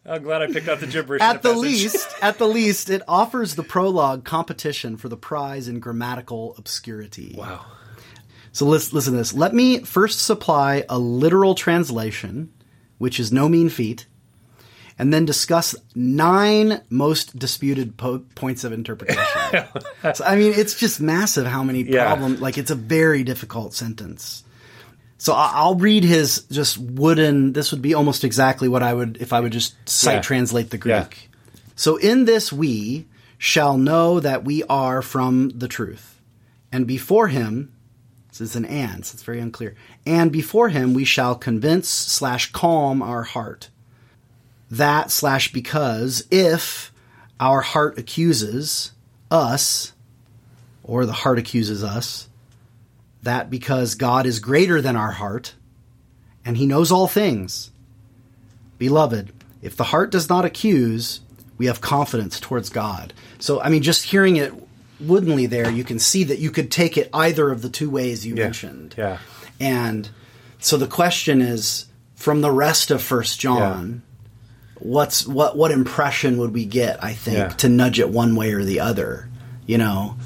[0.09, 1.21] I'm glad I picked out the gibberish.
[1.23, 1.63] at the passage.
[1.63, 7.35] least, at the least, it offers the prologue competition for the prize in grammatical obscurity.
[7.37, 7.65] Wow.
[8.53, 9.35] So listen, listen to this.
[9.35, 12.53] Let me first supply a literal translation,
[12.97, 14.07] which is no mean feat,
[14.99, 19.23] and then discuss nine most disputed po- points of interpretation.
[20.15, 22.07] so, I mean, it's just massive how many Yeah.
[22.07, 22.41] problems.
[22.41, 24.43] Like, it's a very difficult sentence.
[25.21, 27.53] So I'll read his just wooden.
[27.53, 30.21] This would be almost exactly what I would if I would just cite Yeah.
[30.23, 30.93] translate the Greek.
[30.93, 31.39] Yeah.
[31.75, 33.07] So in this we
[33.37, 36.21] shall know that we are from the truth,
[36.73, 37.73] and before him,
[38.31, 39.75] this is an and, so it's very unclear.
[40.07, 43.71] And before him we shall convince slash calm our heart.
[44.71, 46.93] That slash because if
[47.41, 48.93] our heart accuses
[49.31, 49.93] us,
[50.83, 52.29] or the heart accuses us,
[53.29, 55.55] that because God is greater than our heart,
[56.45, 57.71] and he knows all things.
[58.79, 61.21] Beloved, if the heart does not accuse,
[61.59, 63.13] we have confidence towards God.
[63.39, 64.53] So, I mean, just hearing it
[65.01, 68.27] woodenly there, you can see that you could take it either of the two ways
[68.27, 68.45] you Yeah.
[68.45, 68.95] mentioned.
[68.97, 69.19] Yeah.
[69.61, 70.09] And
[70.61, 74.03] so the question is from the rest of First John,
[74.79, 77.49] what's what what impression would we get, I think, Yeah.
[77.49, 79.29] to nudge it one way or the other?
[79.67, 80.17] You know,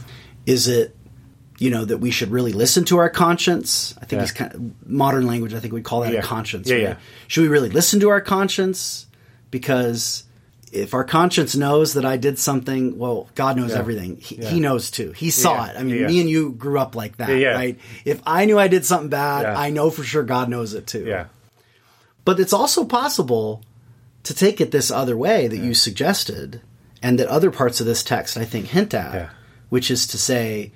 [0.47, 0.95] is it
[1.63, 3.95] you know that we should really listen to our conscience?
[3.99, 4.21] I think Yeah.
[4.23, 6.19] he's kind of modern language, I think we'd call that Yeah.
[6.19, 6.69] a conscience.
[6.69, 6.83] Yeah, right?
[6.83, 6.95] yeah.
[7.29, 9.07] Should we really listen to our conscience?
[9.51, 10.25] Because
[10.73, 13.79] if our conscience knows that I did something, well, God knows Yeah.
[13.79, 14.17] everything.
[14.21, 14.49] He, Yeah.
[14.51, 15.13] he knows too.
[15.13, 15.71] He saw Yeah.
[15.73, 15.77] it.
[15.79, 17.51] I mean, me and you grew up like that, Yeah.
[17.53, 17.79] right?
[18.05, 19.45] If I knew I did something bad.
[19.47, 21.05] I know for sure God knows it too.
[21.07, 21.27] Yeah.
[22.25, 23.63] But it's also possible
[24.25, 26.61] to take it this other way that you suggested,
[27.03, 29.31] and that other parts of this text I think hint at,
[29.69, 30.73] which is to say,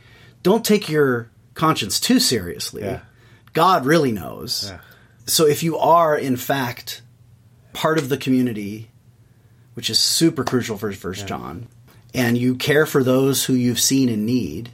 [0.47, 2.83] don't take your conscience too seriously.
[2.85, 3.01] Yeah.
[3.53, 4.67] God really knows.
[4.71, 4.79] Yeah.
[5.27, 7.03] So if you are, in fact,
[7.73, 8.89] part of the community,
[9.75, 11.67] which is super crucial for First John,
[12.15, 14.71] and you care for those who you've seen in need,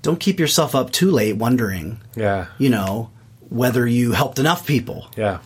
[0.00, 2.46] don't keep yourself up too late wondering, Yeah.
[2.56, 3.10] you know,
[3.50, 5.08] whether you helped enough people.
[5.14, 5.40] Yeah.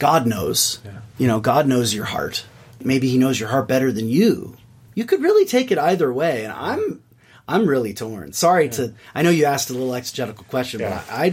[0.00, 0.80] God knows.
[0.84, 0.90] Yeah.
[1.18, 2.44] You know, God knows your heart.
[2.82, 4.56] Maybe He knows your heart better than you.
[4.96, 7.00] You could really take it either way, and I'm
[7.48, 8.32] I'm really torn.
[8.34, 8.92] Sorry to.
[9.14, 11.02] I know you asked a little exegetical question, Yeah.
[11.08, 11.24] but I,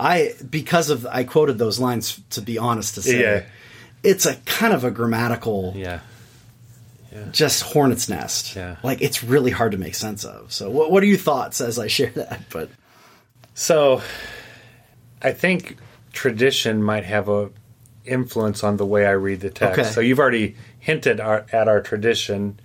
[0.00, 3.42] I I because of I quoted those lines to be honest to say Yeah.
[4.02, 6.00] it's a kind of a grammatical Yeah.
[7.32, 8.56] just hornet's nest.
[8.56, 8.76] Yeah.
[8.82, 10.52] like it's really hard to make sense of.
[10.52, 12.42] So, what what are your thoughts as I share that?
[12.50, 12.70] But
[13.54, 14.00] So,
[15.20, 15.76] I think
[16.12, 17.50] tradition might have a
[18.04, 19.78] influence on the way I read the text.
[19.80, 19.90] Okay.
[19.90, 22.58] So you've already hinted our, at our tradition,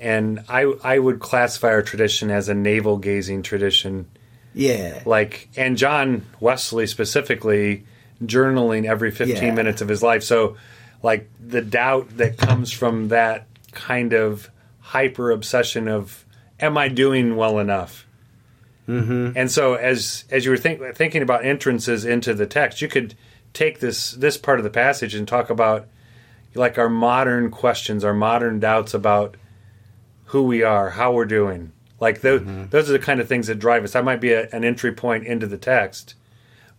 [0.00, 4.06] and I I would classify our tradition as a navel gazing tradition.
[4.54, 7.84] yeah, Like, and John Wesley specifically
[8.24, 9.54] journaling every 15 Yeah.
[9.54, 10.22] minutes of his life.
[10.22, 10.56] So,
[11.02, 16.24] like the doubt that comes from that kind of hyper obsession of,
[16.58, 18.06] am I doing well enough?
[18.88, 19.32] Mm-hmm.
[19.36, 23.14] And so, as as you were think, thinking about entrances into the text, you could
[23.52, 25.86] take this this part of the passage and talk about
[26.54, 29.36] like our modern questions, our modern doubts about
[30.36, 31.72] who we are, how we're doing.
[31.98, 33.92] Like those, those are the kind of things that drive us.
[33.92, 36.14] That might be a, an entry point into the text,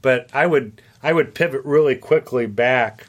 [0.03, 3.07] but I would I would pivot really quickly back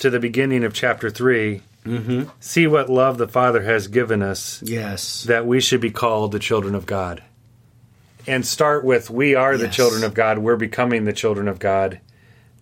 [0.00, 2.30] to the beginning of chapter 3 Mm-hmm.
[2.40, 6.38] See what love the Father has given us yes, that we should be called the
[6.38, 7.22] children of God.
[8.26, 9.76] And start with we are the Yes.
[9.76, 12.00] children of God, we're becoming the children of God.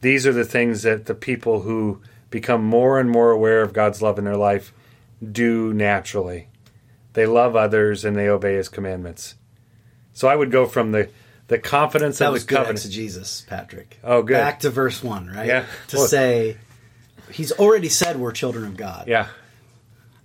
[0.00, 2.00] These are the things that the people who
[2.30, 4.72] become more and more aware of God's love in their life
[5.30, 6.48] do naturally.
[7.14, 9.34] They love others and they obey his commandments.
[10.14, 11.08] So I would go from the
[11.48, 12.78] the confidence that of was the covenant.
[12.78, 13.98] exegesis, Patrick.
[14.02, 14.34] Oh, good.
[14.34, 15.46] Back to verse one, right?
[15.46, 15.64] Yeah.
[15.88, 16.56] To Well- say
[17.30, 19.04] he's already said we're children of God.
[19.08, 19.26] Yeah.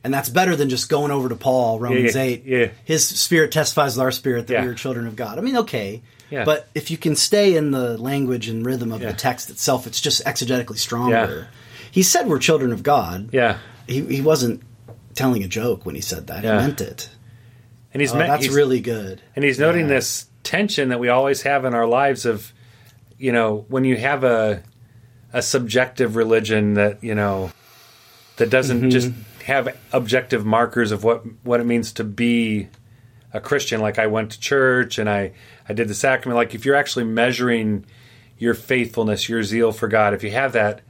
[0.03, 2.43] And that's better than just going over to Paul, Romans Yeah, yeah, 8.
[2.45, 2.67] yeah.
[2.85, 4.61] His spirit testifies with our spirit that Yeah.
[4.63, 5.37] we are children of God.
[5.37, 6.01] I mean, okay.
[6.29, 6.45] Yeah.
[6.45, 9.99] But if you can stay in the language and rhythm of the text itself, it's
[9.99, 11.47] just exegetically stronger.
[11.91, 13.29] He said we're children of God.
[13.33, 13.57] Yeah.
[13.87, 14.61] He, he wasn't
[15.17, 16.43] telling a joke when he said that.
[16.43, 16.61] Yeah.
[16.61, 17.09] He meant it.
[17.93, 19.21] And he's Oh, that's he's, really good.
[19.35, 19.95] And he's noting Yeah.
[19.95, 22.53] this tension that we always have in our lives of,
[23.17, 24.63] you know, when you have a
[25.33, 27.51] a subjective religion that you know
[28.37, 28.89] that doesn't Mm-hmm.
[28.89, 29.11] just
[29.45, 32.69] have objective markers of what what it means to be
[33.33, 35.33] a a Christian, like I went to church and I
[35.67, 36.37] I did the sacrament.
[36.37, 37.85] Like if you're actually measuring
[38.37, 40.81] your faithfulness, your zeal for God, if you have that,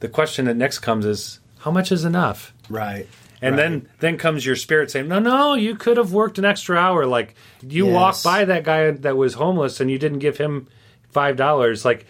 [0.00, 2.52] the question that next comes is how much is enough?
[2.68, 3.06] Right.
[3.44, 3.62] And Right.
[3.62, 7.04] then then comes your spirit saying, "No, no, you could have worked an extra hour.
[7.06, 7.34] Like
[7.66, 7.94] you Yes.
[7.94, 10.66] walked by that guy that was homeless and you didn't give him
[11.10, 11.84] five dollars.
[11.84, 12.06] Like,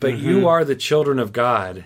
[0.00, 0.28] but Mm-hmm.
[0.28, 1.84] you are the children of God,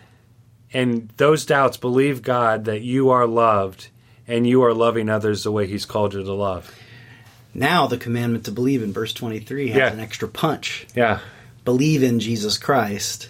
[0.73, 3.89] and those doubts believe God that you are loved
[4.29, 6.71] and you are loving others the way He's called you to love.
[7.55, 9.93] Now the commandment to believe in verse 23 has Yeah.
[9.93, 10.87] an extra punch.
[10.95, 11.19] Yeah,
[11.65, 13.29] Believe in Jesus Christ,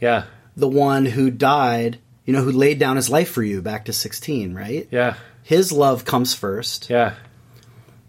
[0.00, 0.24] yeah,
[0.56, 3.92] the one who died, you know, who laid down his life for you back to
[3.92, 4.88] 16, right?
[4.90, 6.88] yeah, His love comes first.
[6.90, 7.14] yeah,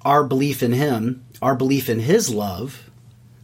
[0.04, 2.90] Our belief in him, our belief in his love,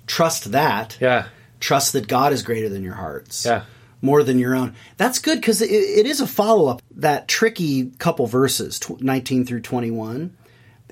[0.07, 0.97] trust that.
[0.99, 1.27] yeah,
[1.59, 3.45] Trust that God is greater than your hearts.
[3.45, 3.63] yeah,
[4.01, 4.75] more than your own.
[4.95, 6.81] That's good because it, it is a follow up.
[6.95, 10.35] That tricky couple verses, 19 through 21,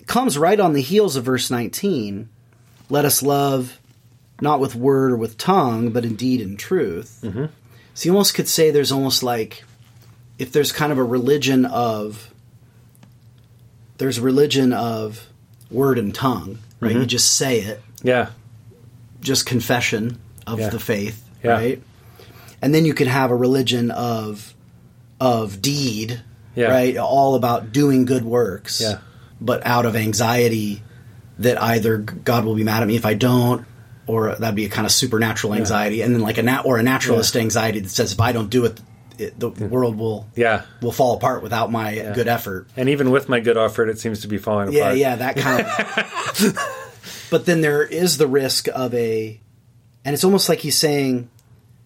[0.07, 2.27] comes right on the heels of verse 19.
[2.89, 3.79] Let us love
[4.41, 7.19] not with word or with tongue, but indeed in deed and truth.
[7.23, 7.45] Mm-hmm.
[7.93, 9.63] So you almost could say there's almost like
[10.39, 12.33] if there's kind of a religion of
[13.97, 15.27] there's a religion of
[15.71, 16.91] word and tongue, right?
[16.91, 17.01] Mm-hmm.
[17.01, 18.29] You just say it, yeah,
[19.21, 20.69] just confession of Yeah.
[20.69, 21.51] the faith, Yeah.
[21.51, 21.81] right?
[22.61, 24.53] And then you could have a religion of
[25.19, 26.21] of deed,
[26.55, 26.67] Yeah.
[26.67, 26.95] right?
[26.97, 28.99] All about doing good works, Yeah.
[29.41, 30.83] but out of anxiety
[31.39, 33.65] that either God will be mad at me if I don't,
[34.05, 36.83] or that'd be a kind of supernatural anxiety, and then like a nat- or a
[36.83, 38.79] naturalist anxiety that says if I don't do it,
[39.17, 40.63] it the world will yeah.
[40.81, 42.67] will fall apart without my good effort.
[42.75, 44.97] And even with my good effort, it seems to be falling Yeah, apart.
[44.97, 46.57] yeah, that kind of.
[47.31, 49.39] but then there is the risk of a,
[50.05, 51.29] and it's almost like he's saying,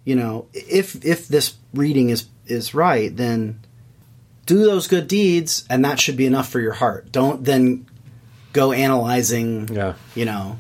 [0.04, 3.60] you know, if if this reading is is right, then
[4.46, 7.12] do those good deeds, and that should be enough for your heart.
[7.12, 7.86] Don't then
[8.54, 9.94] go analyzing, Yeah.
[10.16, 10.60] you know,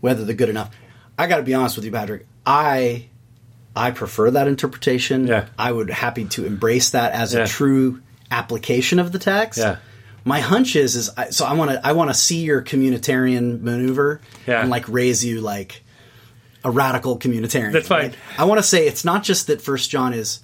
[0.00, 0.70] whether they're good enough.
[1.18, 2.26] I got to be honest with you, Patrick.
[2.46, 3.08] I
[3.74, 5.26] I prefer that interpretation.
[5.26, 5.46] Yeah.
[5.58, 7.44] I would happy to embrace that as Yeah.
[7.44, 9.58] a true application of the text.
[9.58, 9.76] Yeah.
[10.24, 13.60] My hunch is is I, so I want to I want to see your communitarian
[13.62, 14.60] maneuver Yeah.
[14.60, 15.82] and like raise you like
[16.64, 17.72] a radical communitarian.
[17.72, 18.14] That's fine.
[18.38, 20.40] I want to say it's not just that First John is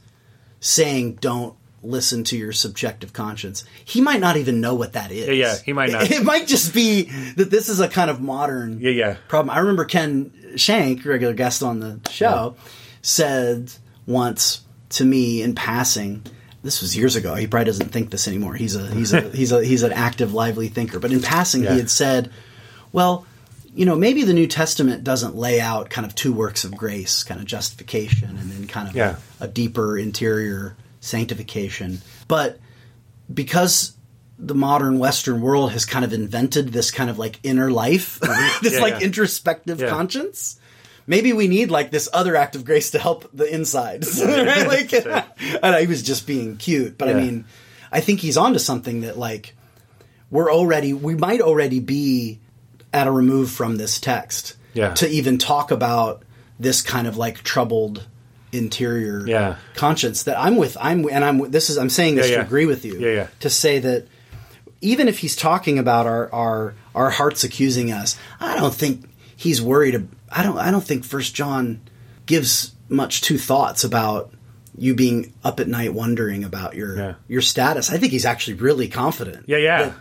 [0.60, 3.64] saying don't listen to your subjective conscience.
[3.84, 5.28] He might not even know what that is.
[5.28, 6.10] Yeah, yeah, he might not.
[6.10, 7.02] It might just be
[7.36, 9.16] that this is a kind of modern Yeah, yeah.
[9.28, 9.54] problem.
[9.54, 12.56] I remember Ken Schenck, regular guest on the show,
[13.08, 13.72] said
[14.06, 16.22] once to me in passing.
[16.62, 17.34] This was years ago.
[17.34, 18.54] He probably doesn't think this anymore.
[18.54, 20.98] He's a he's a he's a he's an active, lively thinker.
[20.98, 21.72] But in passing, Yeah.
[21.72, 22.30] he had said,
[22.92, 23.24] "Well,
[23.74, 27.22] you know, maybe the New Testament doesn't lay out kind of two works of grace,
[27.22, 29.16] kind of justification, and then kind of Yeah.
[29.40, 32.60] a, deeper interior sanctification, but
[33.32, 33.92] because."
[34.40, 38.20] The modern Western world has kind of invented this kind of like inner life,
[38.62, 38.74] this.
[38.74, 39.06] Yeah, like yeah.
[39.06, 39.88] introspective Yeah.
[39.88, 40.57] conscience.
[41.08, 44.22] Maybe we need like this other act of grace to help the insides.
[44.24, 44.68] right?
[44.68, 44.92] like,
[45.62, 47.46] and he was just being cute, but I mean,
[47.90, 49.54] I think he's onto something that like
[50.30, 52.38] we're already, we might already be
[52.92, 54.92] at a remove from this text Yeah.
[54.94, 56.22] to even talk about
[56.60, 58.06] this kind of like troubled
[58.52, 59.56] interior Yeah.
[59.74, 60.76] conscience that I'm with.
[60.80, 62.46] I'm and I'm this is I'm saying this Yeah, to yeah.
[62.46, 62.98] agree with you.
[62.98, 63.26] Yeah, yeah.
[63.40, 64.06] To say that
[64.80, 69.04] even if he's talking about our our our hearts accusing us, I don't think
[69.36, 70.08] he's worried.
[70.30, 71.80] I don't I don't think First John
[72.26, 74.32] gives much two thoughts about
[74.76, 77.14] you being up at night wondering about your Yeah.
[77.28, 77.90] your status.
[77.90, 79.44] I think he's actually really confident.
[79.48, 79.82] Yeah, yeah.
[79.84, 79.94] that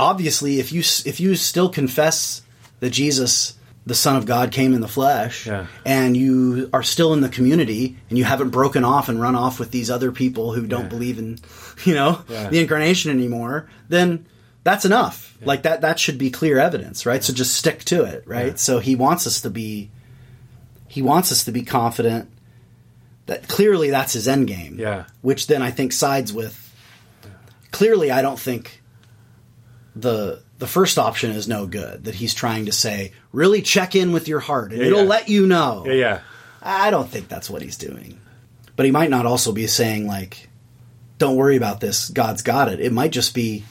[0.00, 2.42] obviously, if you if you still confess
[2.80, 3.54] that Jesus,
[3.86, 5.66] the Son of God, came in the flesh, Yeah.
[5.84, 9.58] and you are still in the community, and you haven't broken off and run off
[9.58, 10.88] with these other people who don't Yeah.
[10.88, 11.38] believe in,
[11.84, 14.26] you know, the incarnation anymore, then
[14.68, 15.36] that's enough.
[15.42, 17.22] Like that, that should be clear evidence, right?
[17.22, 18.48] So just stick to it, right?
[18.48, 18.54] Yeah.
[18.56, 19.90] So he wants us to be,
[20.88, 22.28] he wants us to be confident
[23.26, 24.76] that clearly that's his end game.
[24.78, 25.04] Yeah.
[25.22, 26.64] Which then I think sides with.
[27.70, 28.82] Clearly, I don't think
[29.94, 32.04] the the first option is no good.
[32.04, 35.08] That he's trying to say, really check in with your heart, and Yeah, it'll yeah.
[35.08, 35.84] let you know.
[35.86, 36.20] Yeah, yeah.
[36.62, 38.20] I don't think that's what he's doing.
[38.74, 40.48] But he might not also be saying like,
[41.18, 42.08] "Don't worry about this.
[42.08, 43.64] God's got it." It might just be,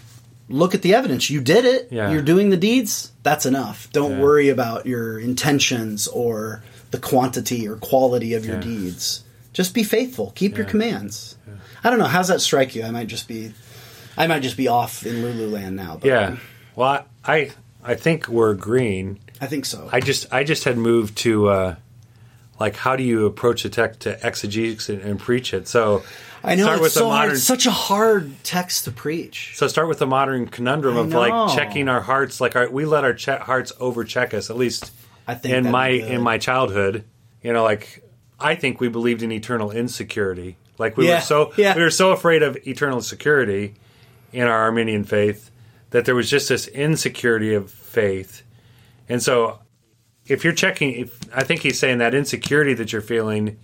[0.50, 1.30] "Look at the evidence.
[1.30, 1.90] You did it.
[1.92, 2.12] Yeah.
[2.12, 3.12] You're doing the deeds.
[3.24, 3.90] That's enough.
[3.92, 4.22] Don't Yeah.
[4.22, 8.62] worry about your intentions or the quantity or quality of your Yeah.
[8.62, 9.24] deeds.
[9.54, 10.32] Just be faithful.
[10.36, 11.36] Keep your commands."
[11.84, 12.06] I don't know.
[12.06, 12.84] How's that strike you?
[12.84, 13.54] I might just be,
[14.18, 15.98] I might just be off in Lululand now.
[16.02, 16.36] But Yeah.
[16.76, 17.52] Well, I
[17.84, 19.20] I think we're agreeing.
[19.40, 19.88] I think so.
[19.92, 21.76] I just I just had moved to uh,
[22.60, 25.68] like how do you approach a text to exegesis and, and preach it?
[25.68, 26.04] So
[26.44, 27.20] I know start it's with so the hard.
[27.20, 27.36] modern.
[27.36, 29.54] It's such a hard text to preach.
[29.56, 32.40] So start with the modern conundrum of like checking our hearts.
[32.40, 34.50] Like our, we let our che- hearts overcheck us.
[34.50, 34.92] At least
[35.28, 37.04] I think in my in my childhood,
[37.42, 38.04] you know, like
[38.40, 40.58] I think we believed in eternal insecurity.
[40.78, 41.76] Like we Yeah, were so yeah.
[41.76, 43.74] we were so afraid of eternal security
[44.32, 45.50] in our Arminian faith
[45.90, 48.44] that there was just this insecurity of faith.
[49.10, 49.60] And so
[50.28, 53.58] if you're checking if I think he's saying that insecurity that you're feeling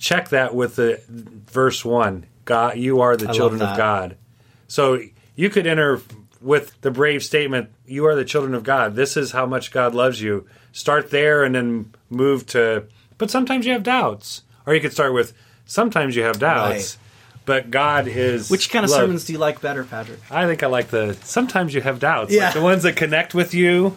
[0.00, 2.26] check that with the verse 1.
[2.44, 3.76] God you are the love children of.
[3.76, 4.16] God.
[4.66, 5.00] So
[5.36, 6.00] you could enter
[6.40, 8.96] with the brave statement, "You are the children of God.
[8.96, 12.84] This is how much God loves you." Start there and then move to.
[13.18, 15.32] But sometimes you have doubts, or you could start with,
[15.66, 16.96] "Sometimes you have doubts."
[17.46, 19.00] But God is Which kind of love.
[19.00, 20.20] sermons do you like better, Patrick?
[20.30, 21.16] I think I like the.
[21.24, 22.46] Sometimes you have doubts, Yeah.
[22.46, 23.96] like the ones that connect with you,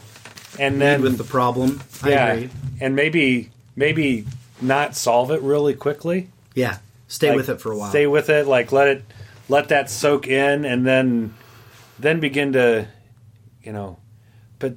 [0.60, 1.82] and then with the problem.
[2.02, 2.50] I yeah, agree.
[2.82, 4.26] and maybe maybe
[4.64, 6.30] not solve it really quickly.
[6.56, 6.78] Yeah.
[7.08, 7.90] Stay Like, with it for a while.
[7.90, 8.48] Stay with it.
[8.48, 9.04] Like let it
[9.50, 11.34] let that soak in, and then
[12.00, 12.88] then begin to,
[13.64, 13.98] you know,
[14.60, 14.76] but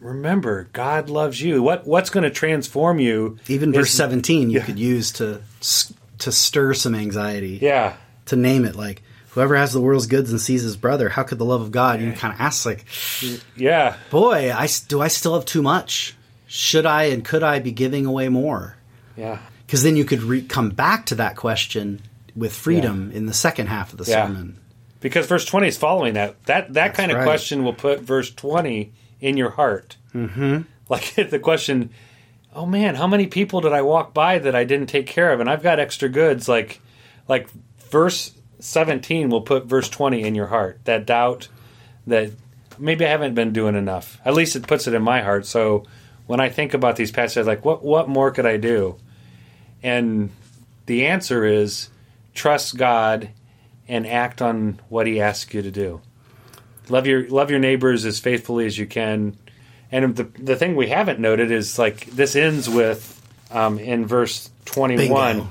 [0.00, 1.62] remember, God loves you.
[1.62, 3.38] What what's going to transform you?
[3.48, 4.64] Even verse is- 17 you yeah.
[4.64, 5.40] could use to
[6.18, 7.58] to stir some anxiety.
[7.62, 7.96] Yeah,
[8.26, 11.38] To name it like whoever has the world's goods and sees his brother, how could
[11.38, 12.00] the love of God?
[12.00, 12.84] You kind of ask like,
[13.56, 16.14] yeah, boy, I do I still have too much?
[16.46, 18.76] Should I and could I be giving away more?
[19.16, 22.00] Yeah, Because then you could re- come back to that question
[22.36, 24.26] with freedom in the second half of the Yeah.
[24.26, 24.58] sermon.
[25.00, 26.42] because verse twenty is following that.
[26.46, 27.24] That that kind of right.
[27.24, 29.96] question will put verse twenty in your heart.
[30.14, 30.62] Mm-hmm.
[30.88, 31.90] Like the question.
[32.54, 35.40] Oh man, how many people did I walk by that I didn't take care of?
[35.40, 36.48] And I've got extra goods.
[36.48, 36.80] Like,
[37.28, 37.48] like
[37.90, 40.80] verse seventeen will put verse twenty in your heart.
[40.84, 41.48] That doubt
[42.06, 42.30] that
[42.78, 44.18] maybe I haven't been doing enough.
[44.24, 45.46] At least it puts it in my heart.
[45.46, 45.84] So
[46.26, 48.96] when I think about these passages, like what what more could I do?
[49.84, 50.30] And
[50.86, 51.90] the answer is
[52.34, 53.28] trust God
[53.86, 56.00] and act on what He asks you to do.
[56.88, 59.36] Love your love your neighbors as faithfully as you can.
[59.92, 64.50] And the the thing we haven't noted is like this ends with um, in verse
[64.64, 65.50] twenty one,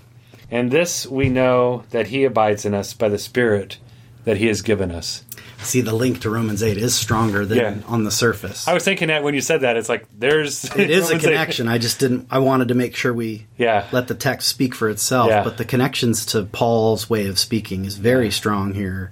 [0.52, 3.78] and this we know that He abides in us by the Spirit
[4.26, 5.24] that He has given us.
[5.64, 7.76] See, the link to Romans 8 is stronger than Yeah.
[7.88, 8.68] on the surface.
[8.68, 11.68] I was thinking that when you said that, it's like there's it is a connection.
[11.68, 12.28] I just didn't.
[12.30, 13.86] I wanted to make sure we Yeah.
[13.92, 15.30] let the text speak for itself.
[15.30, 15.44] Yeah.
[15.44, 19.12] But the connections to Paul's way of speaking is very strong here.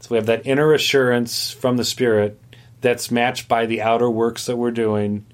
[0.00, 2.40] So we have that inner assurance from the Spirit
[2.80, 5.24] that's matched by the outer works that we're doing.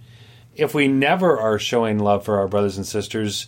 [0.57, 3.47] If we never are showing love for our brothers and sisters,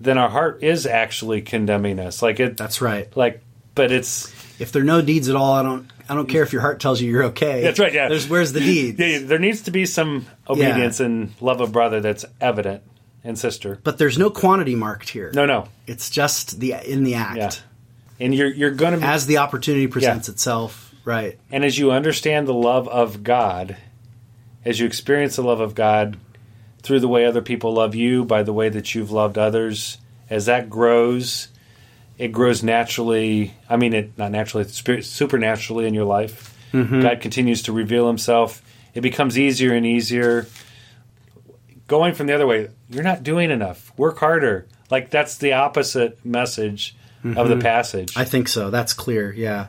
[0.00, 2.22] then our heart is actually condemning us.
[2.22, 3.14] Like it That's right.
[3.16, 3.42] like
[3.80, 5.90] but it's If there are no deeds at all, I don't.
[6.06, 7.62] I don't care if your heart tells you you're okay.
[7.62, 8.08] That's right, yeah.
[8.08, 8.98] There's where's the deeds.
[8.98, 12.82] yeah, there needs to be some obedience and love of brother that's evident
[13.24, 13.78] and sister.
[13.82, 15.30] But there's no quantity marked here.
[15.32, 15.68] No, no.
[15.86, 17.50] It's just the in the act Yeah.
[18.18, 20.94] And you're you're going to be as the opportunity presents itself.
[21.04, 21.38] Right.
[21.50, 23.78] And as you understand the love of God,
[24.64, 26.18] as you experience the love of God
[26.82, 29.96] through the way other people love you, by the way that you've loved others,
[30.28, 31.48] as that grows,
[32.20, 33.54] it grows naturally.
[33.66, 36.54] I mean, it not naturally, supernaturally in your life.
[36.74, 37.00] Mm-hmm.
[37.00, 38.62] God continues to reveal Himself.
[38.92, 40.46] It becomes easier and easier.
[41.86, 43.90] Going from the other way, you're not doing enough.
[43.96, 44.68] Work harder.
[44.90, 46.94] Like that's the opposite message
[47.24, 47.60] of the mm-hmm.
[47.60, 48.14] passage.
[48.18, 48.68] I think so.
[48.68, 49.32] That's clear.
[49.32, 49.68] Yeah.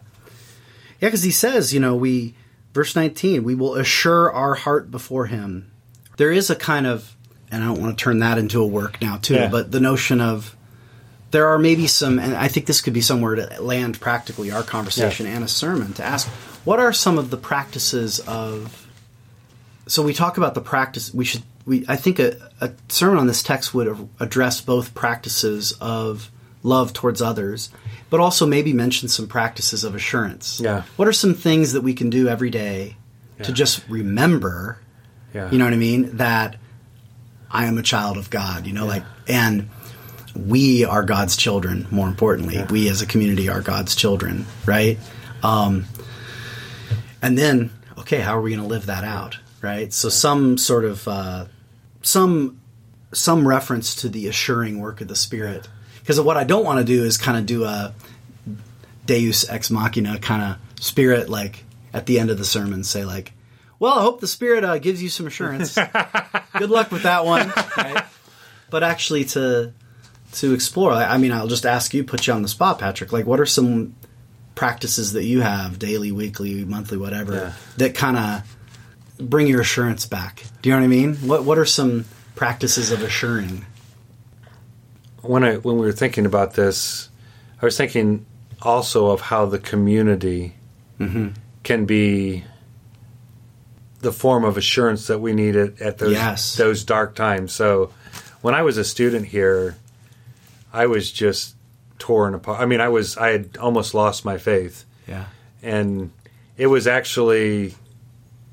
[0.99, 2.35] Yeah, because he says, you know, we,
[2.73, 5.71] verse 19, we will assure our heart before him.
[6.17, 7.15] There is a kind of,
[7.49, 9.49] and I don't want to turn that into a work now, too, Yeah.
[9.49, 10.55] but the notion of,
[11.31, 14.63] there are maybe some, and I think this could be somewhere to land practically our
[14.63, 16.27] conversation and a sermon to ask,
[16.65, 18.87] what are some of the practices of,
[19.87, 23.27] so we talk about the practice, we should, we, I think a, a sermon on
[23.27, 26.29] this text would address both practices of
[26.63, 27.69] love towards others,
[28.09, 30.59] but also maybe mention some practices of assurance.
[30.59, 30.83] Yeah.
[30.97, 32.97] What are some things that we can do every day
[33.43, 34.77] to just remember,
[35.33, 35.49] yeah.
[35.49, 36.57] you know what I mean, that
[37.49, 39.67] I am a child of God, you know, like, and
[40.35, 42.63] we are God's children, more importantly.
[42.69, 44.97] We as a community are God's children, right?
[45.43, 45.85] Um,
[47.21, 49.91] and then, okay, how are we going to live that out, right?
[49.91, 51.45] So some sort of, uh,
[52.01, 52.59] some,
[53.13, 55.67] some reference to the assuring work of the Spirit.
[55.99, 57.93] Because what I don't want to do is kind of do a
[59.05, 61.63] Deus ex machina kind of spirit, like
[61.93, 63.33] at the end of the sermon, say like,
[63.79, 65.75] "Well, I hope the Spirit uh, gives you some assurance.
[66.57, 68.03] Good luck with that one." Right?
[68.69, 69.73] But actually, to
[70.33, 73.11] to explore, I I mean, I'll just ask you, put you on the spot, Patrick.
[73.11, 73.95] Like, what are some
[74.55, 77.53] practices that you have, daily, weekly, monthly, whatever, Yeah.
[77.77, 78.43] that kind of
[79.29, 80.43] bring your assurance back?
[80.61, 81.15] Do you know what I mean?
[81.17, 82.05] What What are some
[82.35, 83.65] practices of assuring?
[85.21, 87.09] when I when we were thinking about this,
[87.61, 88.25] I was thinking
[88.61, 90.55] also of how the community
[90.99, 91.29] Mm-hmm.
[91.63, 92.43] can be
[94.01, 96.55] the form of assurance that we need at, at those Yes.
[96.57, 97.53] those dark times.
[97.53, 97.91] So
[98.41, 99.75] when I was a student here,
[100.73, 101.55] I was just
[101.99, 102.59] torn apart.
[102.61, 105.25] I mean, I was I had almost lost my faith, Yeah.
[105.61, 106.11] and
[106.57, 107.75] it was actually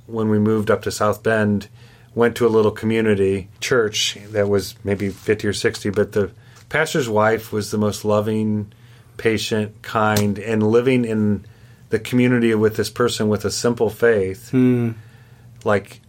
[0.06, 1.68] when we moved up to South Bend,
[2.14, 6.30] went to a little community church that was maybe fifty or sixty, but the
[6.68, 8.72] pastor's wife was the most loving,
[9.16, 11.44] patient, kind, and living in
[11.90, 14.50] the community with this person with a simple faith.
[14.50, 14.92] Hmm.
[15.64, 16.00] Like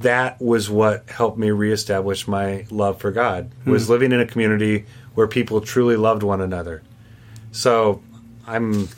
[0.00, 3.50] that was what helped me reestablish my love for God.
[3.64, 3.70] Hmm.
[3.70, 4.84] Was living in a community
[5.16, 6.82] where people truly loved one another.
[7.50, 8.02] So
[8.46, 8.88] I'm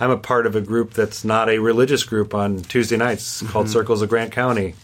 [0.00, 3.52] I'm a part of a group that's not a religious group on Tuesday nights mm-hmm.
[3.52, 4.74] called Circles of Grant County.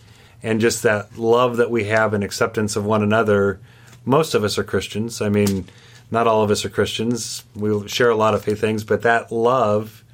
[0.41, 3.59] And just that love that we have and acceptance of one another.
[4.05, 5.21] Most of us are Christians.
[5.21, 5.67] I mean,
[6.13, 7.43] not all of us are Christians.
[7.57, 10.05] We share a lot of things, but that love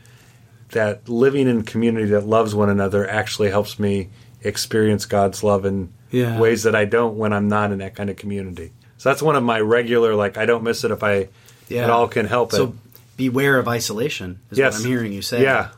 [0.71, 4.09] that living in community that loves one another actually helps me
[4.43, 6.39] experience God's love in Yeah.
[6.39, 8.73] ways that I don't when I'm not in that kind of community.
[9.05, 11.29] So that's one of my regular like I don't miss it if I
[11.69, 11.85] Yeah.
[11.85, 12.57] at all can help it.
[12.57, 12.75] So
[13.19, 15.43] beware of isolation is yes, what I'm hearing you say.
[15.43, 15.69] Yeah,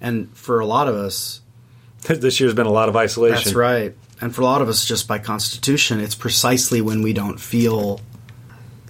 [0.00, 1.40] And for a lot of us,
[2.06, 3.34] this year's been a lot of isolation.
[3.42, 3.96] that's right.
[4.20, 8.00] And for a lot of us, just by constitution, it's precisely when we don't feel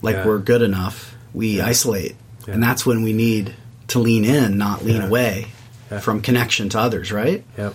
[0.03, 0.27] like Yeah.
[0.27, 2.15] we're good enough, we isolate.
[2.47, 3.55] And that's when we need
[3.89, 5.07] to lean in, not lean Yeah.
[5.07, 5.47] away
[5.91, 6.01] Yeah.
[6.01, 7.43] from connection to others, right?
[7.57, 7.75] Yep.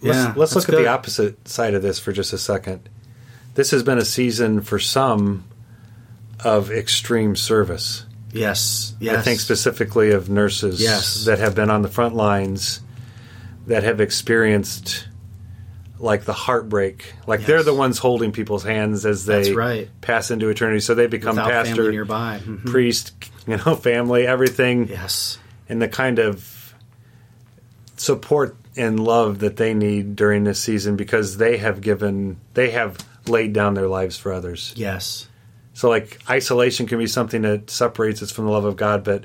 [0.00, 0.84] Yeah, Let's, let's that's look at good.
[0.86, 2.88] the opposite side of this for just a second.
[3.54, 5.44] This has been a season for some
[6.42, 8.04] of extreme service.
[8.32, 8.94] Yes.
[8.98, 9.16] Yes.
[9.16, 11.24] I think specifically of nurses Yes.
[11.26, 12.80] that have been on the front lines
[13.68, 15.06] that have experienced
[16.00, 17.14] like the heartbreak.
[17.28, 17.46] Like Yes.
[17.46, 19.88] they're the ones holding people's hands as they right.
[20.00, 20.80] pass into eternity.
[20.80, 22.40] So they become Without pastor, nearby.
[22.44, 22.66] Mhm.
[22.66, 23.12] priest,
[23.46, 25.38] you know, family, everything Yes.
[25.68, 26.74] and the kind of
[27.96, 32.96] support and love that they need during this season because they have given they have
[33.28, 34.72] laid down their lives for others.
[34.76, 35.28] Yes.
[35.72, 39.24] So like isolation can be something that separates us from the love of God, but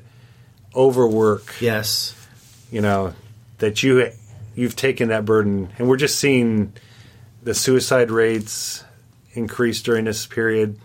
[0.76, 2.16] overwork, Yes.
[2.72, 3.14] you know,
[3.60, 4.12] that you
[4.56, 6.74] you've taken that burden and we're just seeing
[7.43, 8.84] the suicide rates
[9.34, 10.78] increase during this period.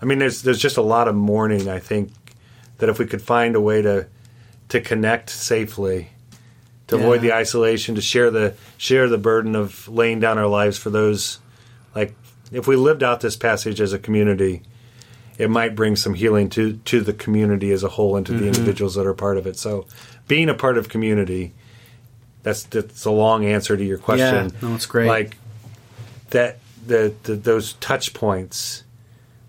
[0.00, 2.10] I mean there's there's just a lot of mourning, I think,
[2.78, 4.06] that if we could find a way to
[4.70, 6.10] to connect safely,
[6.86, 7.02] to Yeah.
[7.02, 10.90] avoid the isolation, to share the share the burden of laying down our lives for
[10.90, 11.38] those
[11.94, 12.14] like
[12.52, 14.62] if we lived out this passage as a community,
[15.38, 18.42] it might bring some healing to to the community as a whole and to Mm-hmm.
[18.42, 19.56] the individuals that are part of it.
[19.56, 19.86] So,
[20.28, 21.52] being a part of community,
[22.42, 24.50] that's that's a long answer to your question.
[24.50, 25.08] Yeah, no, it's great.
[25.08, 25.36] Like
[26.30, 28.84] that, the, the those touch points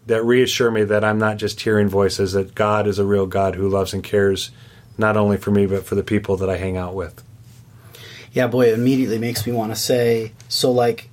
[0.07, 2.33] that reassure me that I'm not just hearing voices.
[2.33, 4.51] That God is a real God who loves and cares
[4.97, 7.23] not only for me but for the people that I hang out with.
[8.33, 11.09] Yeah, boy, it immediately makes me want to say so like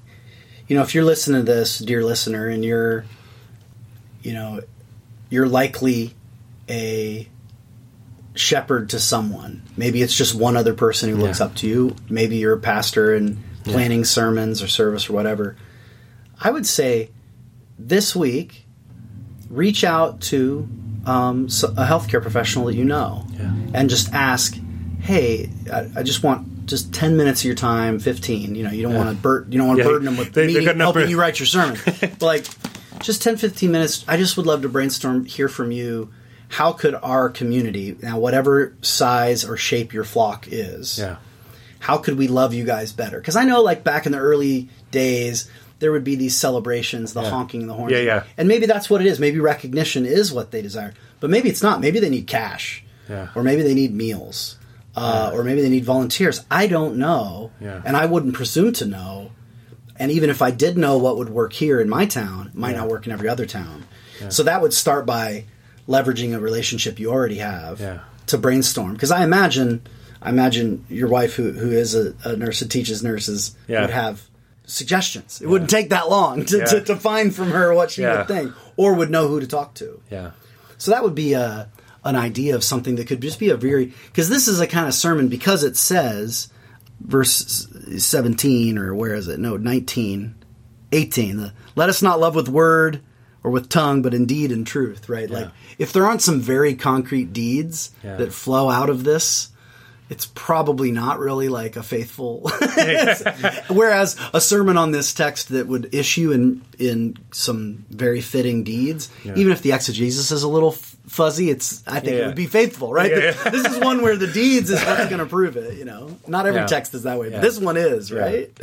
[0.68, 3.04] you know, if you're listening to this, dear listener, and you're
[4.22, 4.60] you know,
[5.30, 6.14] you're likely
[6.68, 7.26] a
[8.34, 9.62] shepherd to someone.
[9.76, 11.46] Maybe it's just one other person who looks Yeah.
[11.46, 11.96] up to you.
[12.08, 15.56] Maybe you're a pastor and planning sermons or service or whatever.
[16.40, 17.10] I would say
[17.78, 18.66] this week,
[19.50, 20.68] reach out to
[21.06, 23.52] um, a healthcare professional that you know Yeah.
[23.74, 24.58] and just ask,
[25.00, 28.54] hey, I, I just want just 10 minutes of your time, 15.
[28.54, 30.32] You know, you don't want to bur- you don't want to Yeah, burden them with
[30.32, 31.76] they- meeting, helping for- you write your sermon.
[32.00, 32.46] but like,
[33.00, 34.04] just 10, 15 minutes.
[34.06, 36.10] I just would love to brainstorm, hear from you.
[36.50, 41.16] How could our community, now, whatever size or shape your flock is, Yeah.
[41.80, 43.18] how could we love you guys better?
[43.18, 45.48] Because I know, like back in the early days,
[45.78, 47.30] there would be these celebrations, the Yeah.
[47.30, 47.90] honking the horn.
[47.90, 48.22] Yeah, yeah.
[48.36, 49.20] And maybe that's what it is.
[49.20, 51.80] Maybe recognition is what they desire, but maybe it's not.
[51.80, 53.28] Maybe they need cash, Yeah.
[53.36, 54.56] or maybe they need meals,
[54.98, 56.44] uh, or maybe they need volunteers.
[56.50, 57.80] I don't know, Yeah.
[57.84, 59.30] and I wouldn't presume to know.
[59.96, 62.78] And even if I did know what would work here in my town, might Yeah.
[62.78, 63.84] not work in every other town.
[64.30, 65.44] So that would start by
[65.88, 67.98] leveraging a relationship you already have Yeah.
[68.26, 68.92] to brainstorm.
[68.92, 69.80] Because I imagine,
[70.20, 73.80] I imagine your wife, who who is a, a nurse that teaches nurses, Yeah.
[73.82, 74.22] would have
[74.66, 75.40] suggestions.
[75.42, 78.18] It wouldn't take that long to, to, to find from her what she Yeah.
[78.18, 80.00] would think, or would know who to talk to.
[80.10, 80.30] Yeah.
[80.76, 81.68] So that would be a
[82.04, 84.86] an idea of something that could just be a very because this is a kind
[84.86, 86.48] of sermon because it says
[87.00, 89.38] verse 17 or where is it?
[89.40, 90.34] No 19
[90.92, 93.00] 18 the, let us not love with word
[93.44, 95.28] or with tongue but indeed in deed and truth right?
[95.30, 98.16] Like if there aren't some very concrete deeds Yeah.
[98.16, 99.50] that flow out of this
[100.10, 102.40] it's probably not really like a faithful
[103.68, 109.10] whereas a sermon on this text that would issue in in some very fitting deeds
[109.24, 112.22] even if the exegesis is a little f- fuzzy, it's I think Yeah.
[112.22, 113.10] it would be faithful, right?
[113.10, 113.50] Yeah, yeah.
[113.50, 115.76] This is one where the deeds is what's going to prove it.
[115.78, 118.50] You know, not every text is that way, but this one is, right?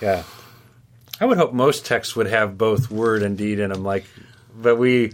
[0.00, 0.22] Yeah.
[1.20, 4.04] I would hope most texts would have both word and deed in them, like,
[4.56, 5.12] but we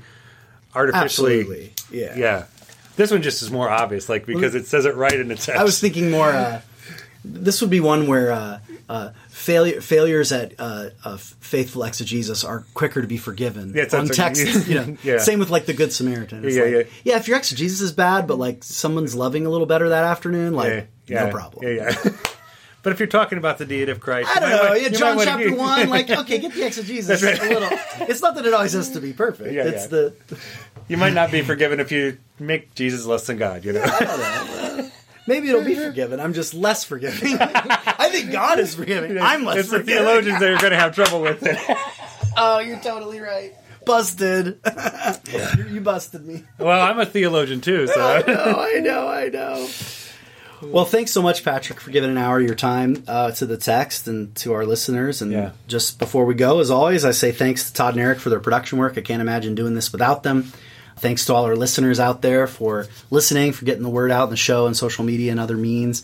[0.75, 1.41] artificially.
[1.41, 2.15] Absolutely, yeah.
[2.17, 2.45] Yeah.
[2.97, 5.59] This one just is more obvious, like, because it says it right in the text.
[5.59, 6.29] I was thinking more.
[6.29, 6.61] Uh,
[7.25, 8.59] this would be one where uh,
[8.89, 14.09] uh, failure failures at uh, uh, faithful exegesis are quicker to be forgiven Yeah, on
[14.09, 14.69] text.
[14.69, 15.19] you know, Yeah.
[15.19, 16.45] same with like the Good Samaritan.
[16.45, 17.17] It's Yeah, like, yeah.
[17.17, 20.71] If your exegesis is bad, but like someone's loving a little better that afternoon, like
[20.71, 21.65] Yeah, yeah, no problem.
[21.65, 22.11] Yeah, yeah.
[22.83, 24.71] but if you're talking about the deity of Christ, I don't know.
[24.71, 27.41] want- Yeah, John chapter one, like okay, get the exegesis right.
[27.41, 27.79] a little.
[28.09, 29.53] It's not that it always has to be perfect.
[29.53, 29.89] Yeah, it's yeah.
[29.89, 30.15] the
[30.89, 33.65] you might not be forgiven if you make Jesus less than God.
[33.65, 34.91] You know.
[35.27, 36.21] maybe it'll be forgiven.
[36.21, 37.39] I'm just less forgiving.
[38.15, 39.19] I think God is forgiving.
[39.19, 40.05] I'm less it's the forgiving.
[40.05, 41.59] theologians that are going to have trouble with it.
[42.37, 43.53] Oh, you're totally right.
[43.87, 44.59] Busted.
[45.33, 46.43] you, you busted me.
[46.59, 49.69] well, I'm a theologian too, so I know, I know, I know.
[50.63, 53.57] Well, thanks so much, Patrick, for giving an hour of your time uh, to the
[53.57, 55.23] text and to our listeners.
[55.23, 55.51] And Yeah.
[55.69, 58.41] just before we go, as always, I say thanks to Todd and Eric for their
[58.41, 58.99] production work.
[58.99, 60.53] I can't imagine doing this without them.
[60.97, 64.31] Thanks to all our listeners out there for listening, for getting the word out in
[64.31, 66.03] the show and social media and other means.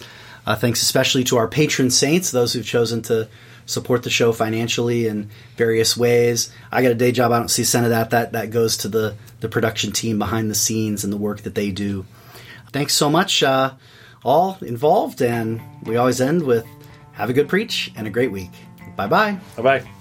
[0.51, 3.29] Uh, thanks especially to our patron saints, those who've chosen to
[3.67, 6.53] support the show financially in various ways.
[6.73, 8.11] I got a day job; I don't see cent of that.
[8.11, 11.55] That that goes to the the production team behind the scenes and the work that
[11.55, 12.05] they do.
[12.73, 13.75] Thanks so much, uh,
[14.25, 16.67] all involved, and we always end with
[17.13, 18.51] have a good preach and a great week.
[18.97, 19.39] Bye bye.
[19.55, 20.00] bye bye.